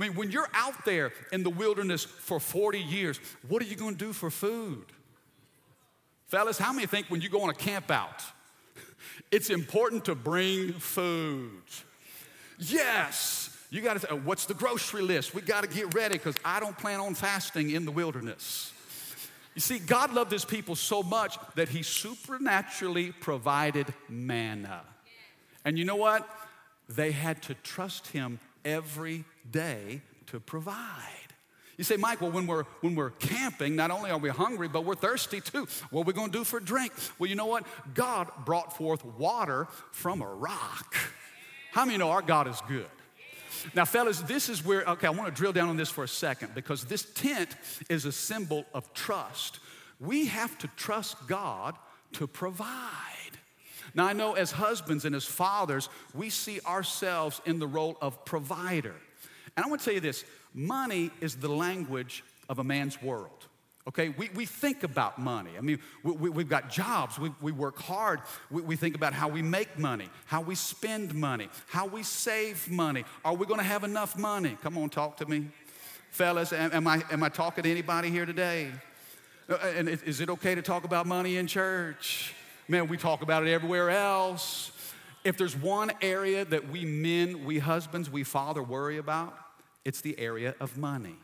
I 0.01 0.05
mean, 0.07 0.15
when 0.15 0.31
you're 0.31 0.49
out 0.55 0.83
there 0.83 1.11
in 1.31 1.43
the 1.43 1.51
wilderness 1.51 2.03
for 2.03 2.39
40 2.39 2.79
years, 2.79 3.19
what 3.47 3.61
are 3.61 3.65
you 3.65 3.75
going 3.75 3.93
to 3.93 4.05
do 4.05 4.13
for 4.13 4.31
food? 4.31 4.85
Fellas, 6.25 6.57
how 6.57 6.73
many 6.73 6.87
think 6.87 7.05
when 7.09 7.21
you 7.21 7.29
go 7.29 7.43
on 7.43 7.51
a 7.51 7.53
camp 7.53 7.91
out, 7.91 8.23
it's 9.31 9.51
important 9.51 10.05
to 10.05 10.15
bring 10.15 10.73
food? 10.73 11.61
Yes. 12.57 13.55
You 13.69 13.81
got 13.81 13.93
to 13.93 13.99
say, 13.99 14.07
oh, 14.09 14.17
what's 14.17 14.45
the 14.45 14.55
grocery 14.55 15.03
list? 15.03 15.35
We 15.35 15.43
got 15.43 15.61
to 15.65 15.69
get 15.69 15.93
ready 15.93 16.15
because 16.15 16.35
I 16.43 16.59
don't 16.59 16.75
plan 16.75 16.99
on 16.99 17.13
fasting 17.13 17.69
in 17.69 17.85
the 17.85 17.91
wilderness. 17.91 18.73
You 19.53 19.61
see, 19.61 19.77
God 19.77 20.15
loved 20.15 20.31
his 20.31 20.45
people 20.45 20.73
so 20.73 21.03
much 21.03 21.37
that 21.53 21.69
he 21.69 21.83
supernaturally 21.83 23.11
provided 23.11 23.93
manna. 24.09 24.81
And 25.63 25.77
you 25.77 25.85
know 25.85 25.95
what? 25.95 26.27
They 26.89 27.11
had 27.11 27.43
to 27.43 27.53
trust 27.53 28.07
him 28.07 28.39
every 28.65 29.23
day 29.49 30.01
to 30.27 30.39
provide. 30.39 31.31
You 31.77 31.83
say, 31.83 31.97
Mike, 31.97 32.21
well, 32.21 32.31
when 32.31 32.45
we're, 32.45 32.65
when 32.81 32.95
we're 32.95 33.09
camping, 33.09 33.75
not 33.75 33.89
only 33.89 34.11
are 34.11 34.17
we 34.17 34.29
hungry, 34.29 34.67
but 34.67 34.85
we're 34.85 34.95
thirsty 34.95 35.41
too. 35.41 35.67
What 35.89 36.01
are 36.01 36.03
we 36.03 36.13
to 36.13 36.29
do 36.29 36.43
for 36.43 36.59
drink? 36.59 36.93
Well, 37.17 37.29
you 37.29 37.35
know 37.35 37.47
what? 37.47 37.65
God 37.95 38.29
brought 38.45 38.77
forth 38.77 39.03
water 39.03 39.67
from 39.91 40.21
a 40.21 40.27
rock. 40.27 40.95
How 41.71 41.85
many 41.85 41.97
know 41.97 42.11
our 42.11 42.21
God 42.21 42.47
is 42.47 42.61
good? 42.67 42.85
Now, 43.73 43.85
fellas, 43.85 44.19
this 44.21 44.49
is 44.49 44.63
where, 44.63 44.83
okay, 44.83 45.07
I 45.07 45.09
want 45.11 45.33
to 45.33 45.39
drill 45.39 45.53
down 45.53 45.69
on 45.69 45.77
this 45.77 45.89
for 45.89 46.03
a 46.03 46.07
second 46.07 46.53
because 46.53 46.85
this 46.85 47.03
tent 47.03 47.55
is 47.89 48.05
a 48.05 48.11
symbol 48.11 48.65
of 48.73 48.93
trust. 48.93 49.59
We 49.99 50.27
have 50.27 50.57
to 50.59 50.67
trust 50.77 51.27
God 51.27 51.75
to 52.13 52.27
provide. 52.27 53.39
Now, 53.93 54.05
I 54.05 54.13
know 54.13 54.33
as 54.33 54.51
husbands 54.51 55.05
and 55.05 55.15
as 55.15 55.25
fathers, 55.25 55.89
we 56.13 56.29
see 56.29 56.59
ourselves 56.65 57.41
in 57.45 57.59
the 57.59 57.67
role 57.67 57.97
of 58.01 58.23
provider. 58.25 58.95
And 59.55 59.65
I 59.65 59.69
want 59.69 59.81
to 59.81 59.85
tell 59.85 59.93
you 59.93 59.99
this 59.99 60.23
money 60.53 61.11
is 61.19 61.35
the 61.35 61.49
language 61.49 62.23
of 62.49 62.59
a 62.59 62.63
man's 62.63 63.01
world. 63.01 63.47
Okay, 63.87 64.09
we, 64.09 64.29
we 64.35 64.45
think 64.45 64.83
about 64.83 65.17
money. 65.17 65.51
I 65.57 65.61
mean, 65.61 65.79
we, 66.03 66.29
we, 66.29 66.43
have 66.43 66.49
got 66.49 66.69
jobs, 66.69 67.17
we, 67.17 67.31
we 67.41 67.51
work 67.51 67.79
hard. 67.79 68.21
We, 68.51 68.61
we 68.61 68.75
think 68.75 68.95
about 68.95 69.13
how 69.13 69.27
we 69.27 69.41
make 69.41 69.79
money, 69.79 70.07
how 70.25 70.41
we 70.41 70.53
spend 70.53 71.15
money, 71.15 71.49
how 71.67 71.87
we 71.87 72.03
save 72.03 72.69
money. 72.69 73.05
Are 73.25 73.33
we 73.33 73.47
gonna 73.47 73.63
have 73.63 73.83
enough 73.83 74.15
money? 74.15 74.55
Come 74.61 74.77
on, 74.77 74.89
talk 74.89 75.17
to 75.17 75.25
me. 75.25 75.47
Fellas, 76.11 76.53
am, 76.53 76.71
am 76.73 76.87
I, 76.87 77.01
am 77.09 77.23
I 77.23 77.29
talking 77.29 77.63
to 77.63 77.71
anybody 77.71 78.11
here 78.11 78.27
today? 78.27 78.71
Uh, 79.49 79.55
and 79.75 79.89
is 79.89 80.21
it 80.21 80.29
okay 80.29 80.53
to 80.53 80.61
talk 80.61 80.83
about 80.83 81.07
money 81.07 81.37
in 81.37 81.47
church? 81.47 82.35
Man, 82.71 82.87
we 82.87 82.95
talk 82.95 83.21
about 83.21 83.45
it 83.45 83.51
everywhere 83.51 83.89
else. 83.89 84.71
If 85.25 85.35
there's 85.35 85.57
one 85.57 85.91
area 86.01 86.45
that 86.45 86.69
we 86.69 86.85
men, 86.85 87.43
we 87.43 87.59
husbands, 87.59 88.09
we 88.09 88.23
father 88.23 88.63
worry 88.63 88.97
about, 88.97 89.37
it's 89.83 89.99
the 89.99 90.17
area 90.17 90.55
of 90.61 90.77
money. 90.77 91.17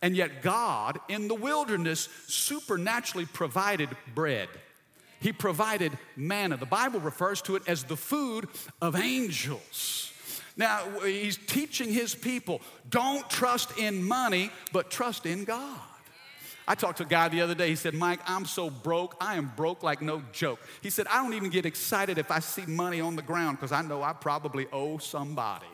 And 0.00 0.16
yet, 0.16 0.40
God 0.40 0.98
in 1.10 1.28
the 1.28 1.34
wilderness 1.34 2.08
supernaturally 2.26 3.26
provided 3.26 3.90
bread. 4.14 4.48
He 5.20 5.30
provided 5.30 5.92
manna. 6.16 6.56
The 6.56 6.64
Bible 6.64 7.00
refers 7.00 7.42
to 7.42 7.56
it 7.56 7.64
as 7.68 7.84
the 7.84 7.98
food 7.98 8.48
of 8.80 8.96
angels. 8.96 10.10
Now, 10.56 10.88
he's 11.04 11.36
teaching 11.36 11.92
his 11.92 12.14
people 12.14 12.62
don't 12.88 13.28
trust 13.28 13.76
in 13.76 14.02
money, 14.02 14.50
but 14.72 14.90
trust 14.90 15.26
in 15.26 15.44
God. 15.44 15.80
I 16.66 16.74
talked 16.74 16.98
to 16.98 17.04
a 17.04 17.06
guy 17.06 17.28
the 17.28 17.40
other 17.40 17.54
day. 17.54 17.68
He 17.68 17.76
said, 17.76 17.94
Mike, 17.94 18.20
I'm 18.26 18.44
so 18.44 18.70
broke. 18.70 19.16
I 19.20 19.34
am 19.34 19.52
broke 19.56 19.82
like 19.82 20.00
no 20.00 20.22
joke. 20.32 20.60
He 20.80 20.90
said, 20.90 21.06
I 21.08 21.22
don't 21.22 21.34
even 21.34 21.50
get 21.50 21.66
excited 21.66 22.18
if 22.18 22.30
I 22.30 22.38
see 22.38 22.66
money 22.66 23.00
on 23.00 23.16
the 23.16 23.22
ground 23.22 23.58
because 23.58 23.72
I 23.72 23.82
know 23.82 24.02
I 24.02 24.12
probably 24.12 24.66
owe 24.72 24.98
somebody. 24.98 25.66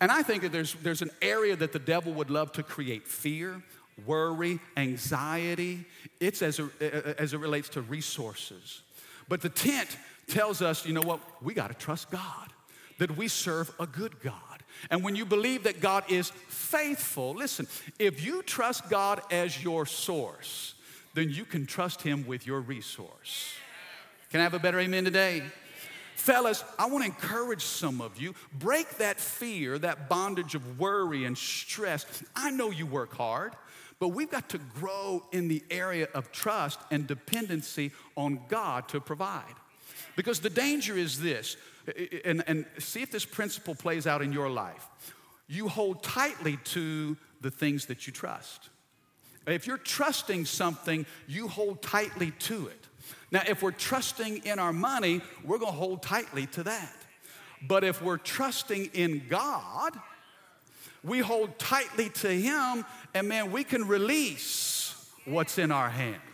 And 0.00 0.10
I 0.10 0.22
think 0.22 0.42
that 0.42 0.52
there's, 0.52 0.74
there's 0.74 1.02
an 1.02 1.10
area 1.20 1.56
that 1.56 1.72
the 1.72 1.78
devil 1.78 2.12
would 2.14 2.30
love 2.30 2.52
to 2.52 2.62
create 2.62 3.06
fear 3.06 3.62
worry, 4.06 4.60
anxiety. 4.76 5.84
It's 6.20 6.42
as, 6.42 6.60
a, 6.60 7.20
as 7.20 7.34
it 7.34 7.38
relates 7.38 7.68
to 7.70 7.82
resources. 7.82 8.82
But 9.28 9.40
the 9.40 9.48
tent 9.48 9.96
tells 10.28 10.62
us, 10.62 10.86
you 10.86 10.92
know 10.92 11.02
what? 11.02 11.20
We 11.42 11.54
got 11.54 11.68
to 11.68 11.74
trust 11.74 12.10
God, 12.10 12.52
that 12.98 13.16
we 13.16 13.28
serve 13.28 13.70
a 13.80 13.86
good 13.86 14.20
God. 14.20 14.57
And 14.90 15.02
when 15.02 15.16
you 15.16 15.24
believe 15.24 15.64
that 15.64 15.80
God 15.80 16.04
is 16.08 16.30
faithful, 16.48 17.34
listen, 17.34 17.66
if 17.98 18.24
you 18.24 18.42
trust 18.42 18.88
God 18.88 19.20
as 19.30 19.62
your 19.62 19.86
source, 19.86 20.74
then 21.14 21.30
you 21.30 21.44
can 21.44 21.66
trust 21.66 22.02
Him 22.02 22.26
with 22.26 22.46
your 22.46 22.60
resource. 22.60 23.52
Can 24.30 24.40
I 24.40 24.42
have 24.42 24.54
a 24.54 24.58
better 24.58 24.78
amen 24.78 25.04
today? 25.04 25.42
Fellas, 26.14 26.62
I 26.78 26.86
want 26.86 27.04
to 27.04 27.10
encourage 27.10 27.64
some 27.64 28.00
of 28.00 28.20
you. 28.20 28.34
Break 28.58 28.98
that 28.98 29.18
fear, 29.18 29.78
that 29.78 30.08
bondage 30.08 30.54
of 30.54 30.78
worry 30.78 31.24
and 31.24 31.38
stress. 31.38 32.04
I 32.36 32.50
know 32.50 32.70
you 32.70 32.86
work 32.86 33.14
hard, 33.14 33.54
but 33.98 34.08
we've 34.08 34.30
got 34.30 34.48
to 34.50 34.58
grow 34.58 35.24
in 35.32 35.48
the 35.48 35.62
area 35.70 36.08
of 36.14 36.30
trust 36.30 36.80
and 36.90 37.06
dependency 37.06 37.92
on 38.16 38.40
God 38.48 38.88
to 38.88 39.00
provide. 39.00 39.54
Because 40.16 40.40
the 40.40 40.50
danger 40.50 40.96
is 40.96 41.20
this, 41.20 41.56
and, 42.24 42.44
and 42.46 42.66
see 42.78 43.02
if 43.02 43.10
this 43.10 43.24
principle 43.24 43.74
plays 43.74 44.06
out 44.06 44.22
in 44.22 44.32
your 44.32 44.50
life. 44.50 44.86
You 45.46 45.68
hold 45.68 46.02
tightly 46.02 46.58
to 46.64 47.16
the 47.40 47.50
things 47.50 47.86
that 47.86 48.06
you 48.06 48.12
trust. 48.12 48.68
If 49.46 49.66
you're 49.66 49.78
trusting 49.78 50.44
something, 50.44 51.06
you 51.26 51.48
hold 51.48 51.80
tightly 51.82 52.32
to 52.40 52.66
it. 52.66 52.86
Now, 53.30 53.42
if 53.48 53.62
we're 53.62 53.70
trusting 53.70 54.44
in 54.44 54.58
our 54.58 54.72
money, 54.72 55.22
we're 55.44 55.58
gonna 55.58 55.72
hold 55.72 56.02
tightly 56.02 56.46
to 56.48 56.62
that. 56.64 56.94
But 57.62 57.84
if 57.84 58.02
we're 58.02 58.18
trusting 58.18 58.90
in 58.92 59.22
God, 59.28 59.92
we 61.02 61.20
hold 61.20 61.58
tightly 61.58 62.10
to 62.10 62.28
Him, 62.28 62.84
and 63.14 63.28
man, 63.28 63.50
we 63.50 63.64
can 63.64 63.86
release 63.86 64.94
what's 65.24 65.58
in 65.58 65.70
our 65.70 65.88
hands. 65.88 66.27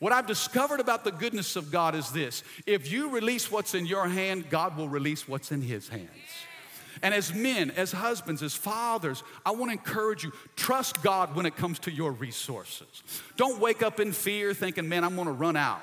What 0.00 0.12
I've 0.12 0.26
discovered 0.26 0.80
about 0.80 1.04
the 1.04 1.12
goodness 1.12 1.56
of 1.56 1.70
God 1.70 1.94
is 1.94 2.10
this 2.10 2.42
if 2.66 2.90
you 2.90 3.10
release 3.10 3.50
what's 3.50 3.74
in 3.74 3.86
your 3.86 4.08
hand, 4.08 4.50
God 4.50 4.76
will 4.76 4.88
release 4.88 5.28
what's 5.28 5.52
in 5.52 5.62
His 5.62 5.88
hands. 5.88 6.08
And 7.02 7.14
as 7.14 7.32
men, 7.32 7.70
as 7.70 7.92
husbands, 7.92 8.42
as 8.42 8.54
fathers, 8.54 9.22
I 9.46 9.52
want 9.52 9.70
to 9.70 9.78
encourage 9.78 10.24
you 10.24 10.32
trust 10.56 11.02
God 11.02 11.34
when 11.34 11.46
it 11.46 11.56
comes 11.56 11.78
to 11.80 11.90
your 11.90 12.12
resources. 12.12 13.02
Don't 13.36 13.60
wake 13.60 13.82
up 13.82 14.00
in 14.00 14.12
fear 14.12 14.52
thinking, 14.52 14.88
man, 14.88 15.04
I'm 15.04 15.14
going 15.14 15.26
to 15.26 15.32
run 15.32 15.56
out. 15.56 15.82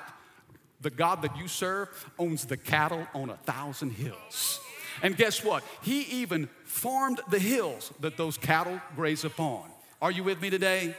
The 0.82 0.90
God 0.92 1.24
that 1.24 1.36
you 1.38 1.48
serve 1.48 1.90
owns 2.20 2.46
the 2.46 2.58
cattle 2.58 3.08
on 3.16 3.30
a 3.30 3.38
thousand 3.38 3.92
hills. 3.92 4.60
And 5.02 5.16
guess 5.16 5.44
what? 5.44 5.64
He 5.82 6.02
even 6.22 6.50
formed 6.66 7.20
the 7.30 7.40
hills 7.40 7.92
that 8.00 8.18
those 8.18 8.38
cattle 8.38 8.80
graze 8.96 9.24
upon. 9.24 9.64
Are 10.02 10.12
you 10.12 10.24
with 10.24 10.42
me 10.42 10.50
today? 10.50 10.96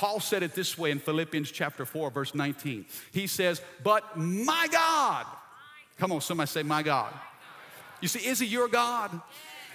Paul 0.00 0.18
said 0.18 0.42
it 0.42 0.54
this 0.54 0.78
way 0.78 0.92
in 0.92 0.98
Philippians 0.98 1.50
chapter 1.50 1.84
4, 1.84 2.10
verse 2.10 2.34
19. 2.34 2.86
He 3.12 3.26
says, 3.26 3.60
But 3.84 4.16
my 4.16 4.66
God, 4.72 5.26
come 5.98 6.10
on, 6.10 6.22
somebody 6.22 6.48
say, 6.48 6.62
My 6.62 6.82
God. 6.82 7.12
You 8.00 8.08
see, 8.08 8.26
is 8.26 8.38
he 8.38 8.46
your 8.46 8.66
God? 8.66 9.10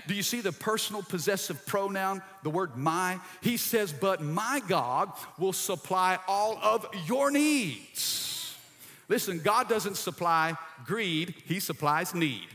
Do 0.07 0.15
you 0.15 0.23
see 0.23 0.41
the 0.41 0.51
personal 0.51 1.03
possessive 1.03 1.63
pronoun, 1.67 2.23
the 2.41 2.49
word 2.49 2.75
my? 2.75 3.19
He 3.41 3.55
says, 3.55 3.93
But 3.93 4.23
my 4.23 4.63
God 4.67 5.11
will 5.37 5.53
supply 5.53 6.17
all 6.27 6.57
of 6.57 6.87
your 7.05 7.29
needs. 7.29 8.57
Listen, 9.07 9.39
God 9.43 9.69
doesn't 9.69 9.95
supply 9.95 10.57
greed, 10.87 11.35
He 11.45 11.59
supplies 11.59 12.15
need. 12.15 12.47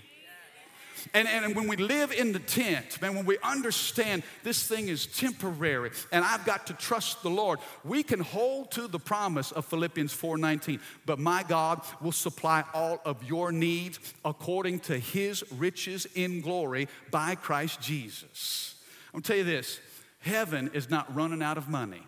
And, 1.14 1.28
and 1.28 1.54
when 1.54 1.68
we 1.68 1.76
live 1.76 2.12
in 2.12 2.32
the 2.32 2.38
tent, 2.38 3.00
man, 3.00 3.14
when 3.14 3.26
we 3.26 3.38
understand 3.42 4.22
this 4.42 4.66
thing 4.66 4.88
is 4.88 5.06
temporary 5.06 5.90
and 6.12 6.24
I've 6.24 6.44
got 6.44 6.66
to 6.68 6.74
trust 6.74 7.22
the 7.22 7.30
Lord, 7.30 7.58
we 7.84 8.02
can 8.02 8.20
hold 8.20 8.70
to 8.72 8.88
the 8.88 8.98
promise 8.98 9.52
of 9.52 9.64
Philippians 9.64 10.12
4:19. 10.12 10.80
But 11.06 11.18
my 11.18 11.42
God 11.42 11.82
will 12.00 12.12
supply 12.12 12.64
all 12.74 13.00
of 13.04 13.22
your 13.24 13.52
needs 13.52 13.98
according 14.24 14.80
to 14.80 14.98
his 14.98 15.44
riches 15.52 16.06
in 16.14 16.40
glory 16.40 16.88
by 17.10 17.34
Christ 17.34 17.80
Jesus. 17.80 18.74
I'm 19.12 19.22
tell 19.22 19.36
you 19.36 19.44
this 19.44 19.80
heaven 20.20 20.70
is 20.74 20.90
not 20.90 21.14
running 21.14 21.42
out 21.42 21.58
of 21.58 21.68
money. 21.68 22.02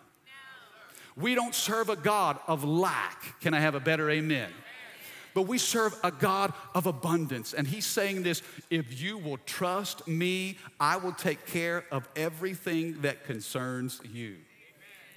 We 1.15 1.35
don't 1.35 1.53
serve 1.53 1.89
a 1.89 1.95
God 1.95 2.39
of 2.47 2.63
lack. 2.63 3.39
Can 3.41 3.53
I 3.53 3.59
have 3.59 3.75
a 3.75 3.79
better 3.79 4.09
amen? 4.09 4.49
But 5.33 5.43
we 5.43 5.57
serve 5.57 5.95
a 6.03 6.11
God 6.11 6.53
of 6.75 6.85
abundance. 6.85 7.53
And 7.53 7.67
He's 7.67 7.85
saying 7.85 8.23
this 8.23 8.41
if 8.69 9.01
you 9.01 9.17
will 9.17 9.37
trust 9.45 10.07
me, 10.07 10.57
I 10.79 10.97
will 10.97 11.13
take 11.13 11.45
care 11.47 11.85
of 11.91 12.07
everything 12.15 13.01
that 13.01 13.25
concerns 13.25 13.99
you. 14.11 14.37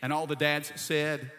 And 0.03 0.13
all 0.13 0.27
the 0.27 0.37
dads 0.37 0.73
said, 0.77 1.31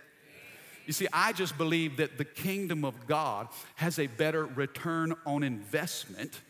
you 0.87 0.93
see, 0.93 1.07
I 1.11 1.33
just 1.33 1.57
believe 1.57 1.97
that 1.97 2.17
the 2.17 2.25
kingdom 2.25 2.85
of 2.85 3.07
God 3.07 3.49
has 3.75 3.99
a 3.99 4.07
better 4.07 4.45
return 4.45 5.13
on 5.25 5.43
investment 5.43 6.41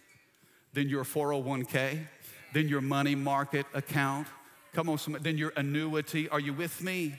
than 0.74 0.90
your 0.90 1.04
401k, 1.04 2.06
than 2.54 2.68
your 2.68 2.82
money 2.82 3.16
market 3.16 3.66
account. 3.74 4.28
Come 4.74 4.90
on, 4.90 5.00
somebody, 5.00 5.24
than 5.24 5.40
your 5.40 5.54
annuity. 5.56 6.30
Are 6.30 6.40
you 6.40 6.54
with 6.54 6.84
me? 6.84 7.16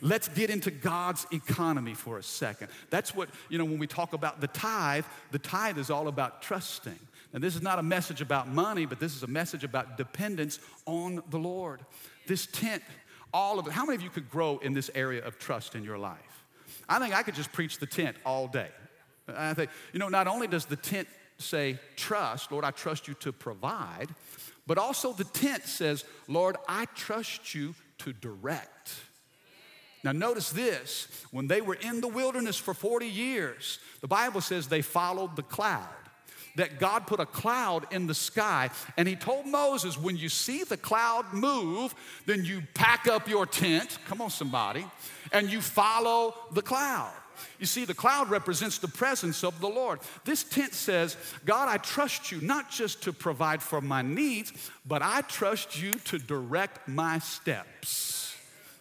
Let's 0.00 0.28
get 0.28 0.50
into 0.50 0.70
God's 0.70 1.26
economy 1.32 1.94
for 1.94 2.18
a 2.18 2.22
second. 2.22 2.68
That's 2.90 3.14
what, 3.14 3.28
you 3.48 3.58
know, 3.58 3.64
when 3.64 3.78
we 3.78 3.86
talk 3.86 4.12
about 4.12 4.40
the 4.40 4.48
tithe, 4.48 5.04
the 5.30 5.38
tithe 5.38 5.78
is 5.78 5.90
all 5.90 6.08
about 6.08 6.42
trusting. 6.42 6.98
Now, 7.32 7.40
this 7.40 7.56
is 7.56 7.62
not 7.62 7.78
a 7.78 7.82
message 7.82 8.20
about 8.20 8.48
money, 8.48 8.86
but 8.86 9.00
this 9.00 9.14
is 9.14 9.22
a 9.22 9.26
message 9.26 9.64
about 9.64 9.96
dependence 9.96 10.58
on 10.86 11.22
the 11.30 11.38
Lord. 11.38 11.80
This 12.26 12.46
tent, 12.46 12.82
all 13.32 13.58
of 13.58 13.66
it. 13.66 13.72
How 13.72 13.84
many 13.84 13.96
of 13.96 14.02
you 14.02 14.10
could 14.10 14.30
grow 14.30 14.58
in 14.58 14.72
this 14.72 14.90
area 14.94 15.24
of 15.24 15.38
trust 15.38 15.74
in 15.74 15.84
your 15.84 15.98
life? 15.98 16.44
I 16.88 16.98
think 16.98 17.14
I 17.14 17.22
could 17.22 17.34
just 17.34 17.52
preach 17.52 17.78
the 17.78 17.86
tent 17.86 18.16
all 18.24 18.48
day. 18.48 18.68
I 19.28 19.54
think, 19.54 19.70
you 19.92 19.98
know, 19.98 20.08
not 20.08 20.28
only 20.28 20.46
does 20.46 20.66
the 20.66 20.76
tent 20.76 21.08
say, 21.38 21.78
trust, 21.96 22.52
Lord, 22.52 22.64
I 22.64 22.70
trust 22.70 23.08
you 23.08 23.14
to 23.14 23.32
provide, 23.32 24.08
but 24.66 24.78
also 24.78 25.12
the 25.12 25.24
tent 25.24 25.64
says, 25.64 26.04
Lord, 26.28 26.56
I 26.68 26.86
trust 26.94 27.54
you 27.54 27.74
to 27.98 28.12
direct. 28.12 28.94
Now, 30.06 30.12
notice 30.12 30.50
this 30.50 31.08
when 31.32 31.48
they 31.48 31.60
were 31.60 31.74
in 31.74 32.00
the 32.00 32.06
wilderness 32.06 32.56
for 32.56 32.74
40 32.74 33.08
years, 33.08 33.80
the 34.02 34.06
Bible 34.06 34.40
says 34.40 34.68
they 34.68 34.80
followed 34.80 35.34
the 35.34 35.42
cloud. 35.42 35.88
That 36.54 36.78
God 36.78 37.08
put 37.08 37.18
a 37.18 37.26
cloud 37.26 37.92
in 37.92 38.06
the 38.06 38.14
sky, 38.14 38.70
and 38.96 39.08
He 39.08 39.16
told 39.16 39.46
Moses, 39.46 39.98
When 39.98 40.16
you 40.16 40.28
see 40.28 40.62
the 40.62 40.76
cloud 40.76 41.32
move, 41.32 41.92
then 42.24 42.44
you 42.44 42.62
pack 42.72 43.08
up 43.08 43.28
your 43.28 43.46
tent, 43.46 43.98
come 44.06 44.22
on, 44.22 44.30
somebody, 44.30 44.86
and 45.32 45.50
you 45.50 45.60
follow 45.60 46.36
the 46.52 46.62
cloud. 46.62 47.12
You 47.58 47.66
see, 47.66 47.84
the 47.84 47.92
cloud 47.92 48.30
represents 48.30 48.78
the 48.78 48.86
presence 48.86 49.42
of 49.42 49.60
the 49.60 49.68
Lord. 49.68 49.98
This 50.24 50.44
tent 50.44 50.72
says, 50.72 51.16
God, 51.44 51.68
I 51.68 51.78
trust 51.78 52.30
you 52.30 52.40
not 52.40 52.70
just 52.70 53.02
to 53.02 53.12
provide 53.12 53.60
for 53.60 53.80
my 53.80 54.02
needs, 54.02 54.52
but 54.86 55.02
I 55.02 55.22
trust 55.22 55.82
you 55.82 55.98
to 56.04 56.18
direct 56.20 56.86
my 56.86 57.18
steps. 57.18 58.36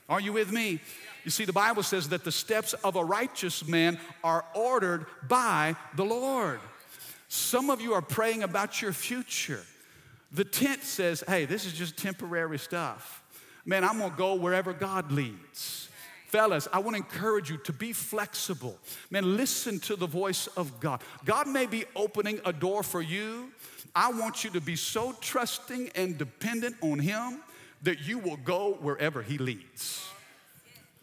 Are 0.08 0.22
you 0.22 0.34
with 0.34 0.52
me? 0.52 0.80
You 1.26 1.32
see, 1.32 1.44
the 1.44 1.52
Bible 1.52 1.82
says 1.82 2.10
that 2.10 2.24
the 2.24 2.32
steps 2.32 2.74
of 2.74 2.96
a 2.96 3.04
righteous 3.04 3.68
man 3.68 4.00
are 4.24 4.46
ordered 4.54 5.08
by 5.28 5.76
the 5.96 6.06
Lord. 6.06 6.60
Some 7.30 7.72
of 7.72 7.82
you 7.82 7.94
are 7.96 8.02
praying 8.02 8.44
about 8.44 8.80
your 8.80 8.94
future. 8.94 9.64
The 10.32 10.46
tent 10.46 10.84
says, 10.84 11.24
hey, 11.28 11.46
this 11.46 11.66
is 11.66 11.74
just 11.74 11.98
temporary 11.98 12.60
stuff. 12.60 13.24
Man, 13.66 13.84
I'm 13.84 13.98
gonna 13.98 14.14
go 14.16 14.36
wherever 14.36 14.72
God 14.72 15.12
leads. 15.12 15.90
Fellas, 16.28 16.68
I 16.72 16.78
wanna 16.78 16.98
encourage 16.98 17.50
you 17.50 17.58
to 17.58 17.74
be 17.74 17.92
flexible. 17.92 18.78
Man, 19.10 19.36
listen 19.36 19.80
to 19.80 19.96
the 19.96 20.06
voice 20.06 20.46
of 20.56 20.80
God. 20.80 21.02
God 21.26 21.48
may 21.48 21.66
be 21.66 21.86
opening 21.96 22.40
a 22.46 22.54
door 22.54 22.84
for 22.84 23.02
you. 23.02 23.50
I 23.96 24.12
want 24.12 24.44
you 24.44 24.52
to 24.52 24.62
be 24.62 24.76
so 24.76 25.16
trusting 25.22 25.90
and 25.96 26.20
dependent 26.20 26.76
on 26.82 27.00
Him 27.00 27.40
that 27.82 28.02
you 28.02 28.20
will 28.20 28.38
go 28.38 28.74
wherever 28.80 29.24
He 29.24 29.40
leads 29.40 30.08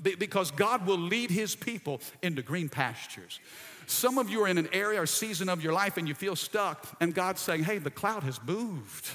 because 0.02 0.50
God 0.50 0.86
will 0.86 0.98
lead 0.98 1.30
his 1.30 1.54
people 1.54 2.00
into 2.22 2.42
green 2.42 2.68
pastures. 2.68 3.40
Some 3.86 4.18
of 4.18 4.30
you 4.30 4.42
are 4.44 4.48
in 4.48 4.58
an 4.58 4.68
area 4.72 5.02
or 5.02 5.06
season 5.06 5.48
of 5.48 5.62
your 5.62 5.72
life 5.72 5.96
and 5.96 6.08
you 6.08 6.14
feel 6.14 6.36
stuck, 6.36 6.86
and 7.00 7.14
God's 7.14 7.40
saying, 7.40 7.64
Hey, 7.64 7.78
the 7.78 7.90
cloud 7.90 8.22
has 8.22 8.40
moved. 8.42 9.10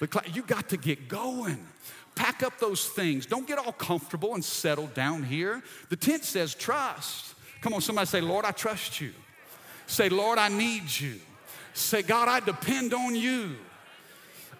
The 0.00 0.06
cloud, 0.06 0.34
you 0.34 0.42
got 0.42 0.68
to 0.70 0.76
get 0.76 1.08
going. 1.08 1.66
Pack 2.14 2.42
up 2.42 2.58
those 2.58 2.88
things. 2.88 3.24
Don't 3.24 3.46
get 3.46 3.58
all 3.58 3.72
comfortable 3.72 4.34
and 4.34 4.44
settle 4.44 4.86
down 4.88 5.22
here. 5.22 5.62
The 5.88 5.96
tent 5.96 6.24
says 6.24 6.54
trust. 6.54 7.34
Come 7.62 7.72
on, 7.74 7.80
somebody 7.80 8.06
say, 8.06 8.20
Lord, 8.20 8.44
I 8.44 8.50
trust 8.50 9.00
you. 9.00 9.12
Say, 9.86 10.08
Lord, 10.08 10.38
I 10.38 10.48
need 10.48 10.84
you. 11.00 11.20
Say, 11.74 12.02
God, 12.02 12.28
I 12.28 12.40
depend 12.40 12.92
on 12.92 13.14
you. 13.16 13.56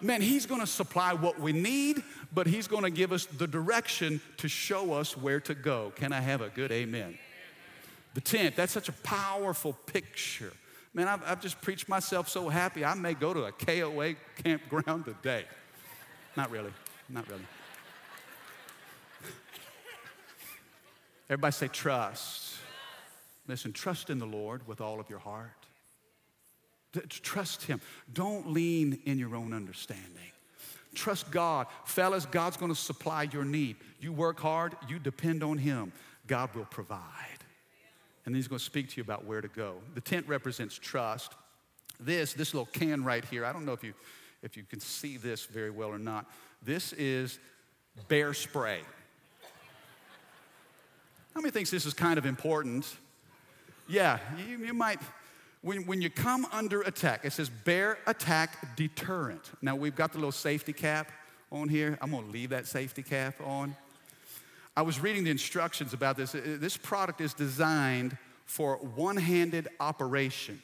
Man, 0.01 0.21
He's 0.21 0.45
gonna 0.45 0.67
supply 0.67 1.13
what 1.13 1.39
we 1.39 1.53
need, 1.53 2.03
but 2.33 2.47
He's 2.47 2.67
going 2.67 2.83
to 2.83 2.89
give 2.89 3.11
us 3.11 3.25
the 3.25 3.47
direction 3.47 4.21
to 4.37 4.47
show 4.47 4.93
us 4.93 5.15
where 5.17 5.39
to 5.41 5.53
go. 5.53 5.91
Can 5.95 6.13
I 6.13 6.21
have 6.21 6.41
a 6.41 6.49
good 6.49 6.71
amen? 6.71 7.17
The 8.13 8.21
tent, 8.21 8.55
that's 8.55 8.71
such 8.71 8.89
a 8.89 8.93
powerful 8.93 9.73
picture. 9.73 10.53
Man, 10.93 11.07
I've, 11.07 11.23
I've 11.25 11.41
just 11.41 11.59
preached 11.61 11.89
myself 11.89 12.29
so 12.29 12.49
happy, 12.49 12.85
I 12.85 12.93
may 12.93 13.13
go 13.13 13.33
to 13.33 13.45
a 13.45 13.51
KOA 13.51 14.15
campground 14.43 15.05
today. 15.05 15.45
Not 16.37 16.51
really, 16.51 16.71
not 17.09 17.27
really. 17.27 17.45
Everybody 21.29 21.53
say 21.53 21.67
trust. 21.67 22.55
Listen, 23.47 23.73
trust 23.73 24.09
in 24.09 24.19
the 24.19 24.25
Lord 24.25 24.67
with 24.67 24.81
all 24.81 24.99
of 24.99 25.09
your 25.09 25.19
heart. 25.19 25.49
Trust 27.09 27.63
Him. 27.63 27.81
Don't 28.11 28.51
lean 28.51 29.01
in 29.05 29.17
your 29.17 29.35
own 29.35 29.51
understanding. 29.53 30.32
Trust 31.03 31.31
God. 31.31 31.67
Fellas, 31.83 32.25
God's 32.25 32.55
gonna 32.55 32.73
supply 32.73 33.23
your 33.23 33.43
need. 33.43 33.75
You 33.99 34.13
work 34.13 34.39
hard, 34.39 34.77
you 34.87 34.99
depend 34.99 35.43
on 35.43 35.57
Him, 35.57 35.91
God 36.27 36.55
will 36.55 36.63
provide. 36.63 37.01
And 38.25 38.33
He's 38.33 38.47
gonna 38.47 38.59
speak 38.59 38.87
to 38.91 38.95
you 38.95 39.03
about 39.03 39.25
where 39.25 39.41
to 39.41 39.49
go. 39.49 39.75
The 39.95 39.99
tent 39.99 40.25
represents 40.29 40.79
trust. 40.79 41.33
This, 41.99 42.31
this 42.31 42.53
little 42.53 42.67
can 42.67 43.03
right 43.03 43.25
here, 43.25 43.43
I 43.43 43.51
don't 43.51 43.65
know 43.65 43.73
if 43.73 43.83
you, 43.83 43.93
if 44.43 44.55
you 44.55 44.63
can 44.63 44.79
see 44.79 45.17
this 45.17 45.45
very 45.45 45.71
well 45.71 45.89
or 45.89 45.99
not. 45.99 46.25
This 46.61 46.93
is 46.93 47.37
bear 48.07 48.33
spray. 48.33 48.79
How 51.35 51.41
many 51.41 51.51
thinks 51.51 51.69
this 51.69 51.85
is 51.85 51.93
kind 51.93 52.17
of 52.17 52.25
important? 52.25 52.87
Yeah, 53.89 54.19
you, 54.37 54.57
you 54.67 54.73
might, 54.73 55.01
when, 55.63 55.85
when 55.85 56.01
you 56.01 56.09
come 56.09 56.45
under 56.51 56.81
attack, 56.81 57.21
it 57.23 57.31
says 57.31 57.49
bear 57.49 57.97
attack 58.05 58.75
deterrent. 58.75 59.51
Now 59.61 59.75
we've 59.75 59.95
got 59.95 60.11
the 60.11 60.17
little 60.19 60.31
safety 60.31 60.73
cap 60.73 61.11
on 61.51 61.69
here. 61.69 61.97
I'm 62.01 62.11
gonna 62.11 62.27
leave 62.27 62.49
that 62.49 62.67
safety 62.67 63.01
cap 63.01 63.35
on. 63.43 63.75
I 64.75 64.81
was 64.81 64.99
reading 64.99 65.23
the 65.23 65.31
instructions 65.31 65.93
about 65.93 66.17
this. 66.17 66.35
Uh, 66.35 66.41
this 66.59 66.75
product 66.75 67.21
is 67.21 67.33
designed 67.33 68.17
for 68.45 68.75
one 68.77 69.15
handed 69.15 69.69
operation. 69.79 70.61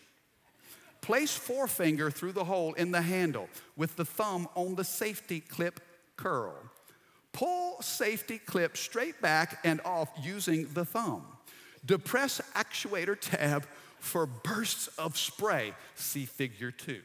Place 0.99 1.33
forefinger 1.33 2.11
through 2.11 2.33
the 2.33 2.43
hole 2.43 2.73
in 2.73 2.91
the 2.91 3.01
handle 3.01 3.47
with 3.77 3.95
the 3.95 4.03
thumb 4.03 4.49
on 4.55 4.75
the 4.75 4.83
safety 4.83 5.39
clip 5.39 5.79
curl. 6.17 6.55
Pull 7.31 7.81
safety 7.81 8.37
clip 8.37 8.75
straight 8.75 9.21
back 9.21 9.59
and 9.63 9.79
off 9.85 10.09
using 10.21 10.67
the 10.73 10.83
thumb. 10.83 11.25
Depress 11.85 12.41
actuator 12.53 13.17
tab 13.17 13.65
for 13.99 14.25
bursts 14.25 14.87
of 14.97 15.17
spray. 15.17 15.73
See 15.95 16.25
figure 16.25 16.71
two. 16.71 17.01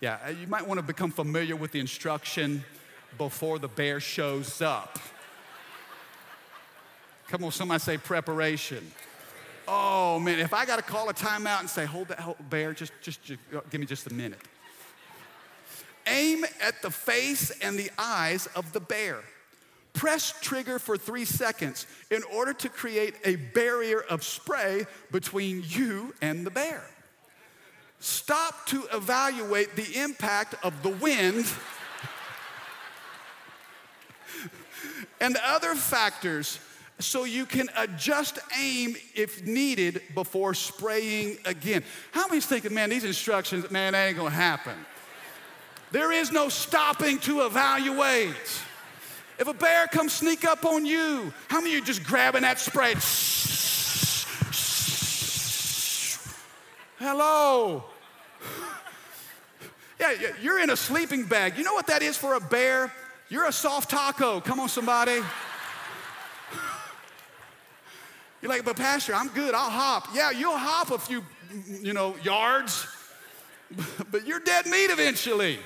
Yeah, 0.00 0.18
uh, 0.24 0.30
you 0.30 0.46
might 0.46 0.66
want 0.66 0.78
to 0.78 0.86
become 0.86 1.10
familiar 1.10 1.56
with 1.56 1.72
the 1.72 1.80
instruction 1.80 2.64
before 3.16 3.58
the 3.58 3.68
bear 3.68 3.98
shows 3.98 4.62
up. 4.62 4.98
Come 7.28 7.44
on, 7.44 7.52
somebody 7.52 7.80
say 7.80 7.98
preparation. 7.98 8.90
Oh 9.66 10.18
man, 10.18 10.38
if 10.38 10.54
I 10.54 10.64
got 10.64 10.76
to 10.76 10.82
call 10.82 11.08
a 11.10 11.14
timeout 11.14 11.60
and 11.60 11.68
say, 11.68 11.84
hold 11.84 12.08
that 12.08 12.20
hold, 12.20 12.36
bear, 12.48 12.72
just, 12.72 12.92
just, 13.02 13.22
just 13.22 13.40
give 13.70 13.80
me 13.80 13.86
just 13.86 14.06
a 14.06 14.14
minute. 14.14 14.40
Aim 16.06 16.44
at 16.62 16.80
the 16.80 16.90
face 16.90 17.50
and 17.60 17.78
the 17.78 17.90
eyes 17.98 18.46
of 18.54 18.72
the 18.72 18.80
bear. 18.80 19.18
Press 19.98 20.32
trigger 20.40 20.78
for 20.78 20.96
three 20.96 21.24
seconds 21.24 21.88
in 22.08 22.22
order 22.32 22.52
to 22.52 22.68
create 22.68 23.16
a 23.24 23.34
barrier 23.34 24.00
of 24.08 24.22
spray 24.22 24.86
between 25.10 25.64
you 25.66 26.14
and 26.22 26.46
the 26.46 26.52
bear. 26.52 26.84
Stop 27.98 28.64
to 28.66 28.86
evaluate 28.92 29.74
the 29.74 30.00
impact 30.00 30.54
of 30.62 30.84
the 30.84 30.88
wind 30.88 31.46
and 35.20 35.36
other 35.44 35.74
factors 35.74 36.60
so 37.00 37.24
you 37.24 37.44
can 37.44 37.68
adjust 37.76 38.38
aim 38.56 38.94
if 39.16 39.44
needed 39.44 40.00
before 40.14 40.54
spraying 40.54 41.38
again. 41.44 41.82
How 42.12 42.28
many's 42.28 42.46
thinking, 42.46 42.72
man, 42.72 42.90
these 42.90 43.02
instructions, 43.02 43.68
man, 43.72 43.94
that 43.94 44.06
ain't 44.06 44.16
gonna 44.16 44.30
happen? 44.30 44.76
There 45.90 46.12
is 46.12 46.30
no 46.30 46.48
stopping 46.48 47.18
to 47.20 47.46
evaluate. 47.46 48.62
If 49.38 49.46
a 49.46 49.54
bear 49.54 49.86
comes 49.86 50.12
sneak 50.12 50.44
up 50.44 50.64
on 50.64 50.84
you, 50.84 51.32
how 51.48 51.60
many 51.60 51.74
of 51.74 51.80
you 51.80 51.84
just 51.84 52.02
grabbing 52.02 52.42
that 52.42 52.58
spray? 52.58 52.94
Hello. 56.98 57.84
Yeah, 60.00 60.12
you're 60.42 60.60
in 60.60 60.70
a 60.70 60.76
sleeping 60.76 61.24
bag. 61.24 61.56
You 61.56 61.64
know 61.64 61.74
what 61.74 61.86
that 61.86 62.02
is 62.02 62.16
for 62.16 62.34
a 62.34 62.40
bear? 62.40 62.92
You're 63.28 63.46
a 63.46 63.52
soft 63.52 63.90
taco. 63.90 64.40
Come 64.40 64.58
on, 64.58 64.68
somebody. 64.68 65.20
You're 68.40 68.50
like, 68.50 68.64
but 68.64 68.76
Pastor, 68.76 69.14
I'm 69.14 69.28
good. 69.28 69.54
I'll 69.54 69.70
hop. 69.70 70.08
Yeah, 70.14 70.30
you'll 70.30 70.56
hop 70.56 70.90
a 70.90 70.98
few, 70.98 71.24
you 71.80 71.92
know, 71.92 72.16
yards, 72.22 72.86
but 74.10 74.26
you're 74.26 74.40
dead 74.40 74.66
meat 74.66 74.90
eventually. 74.90 75.58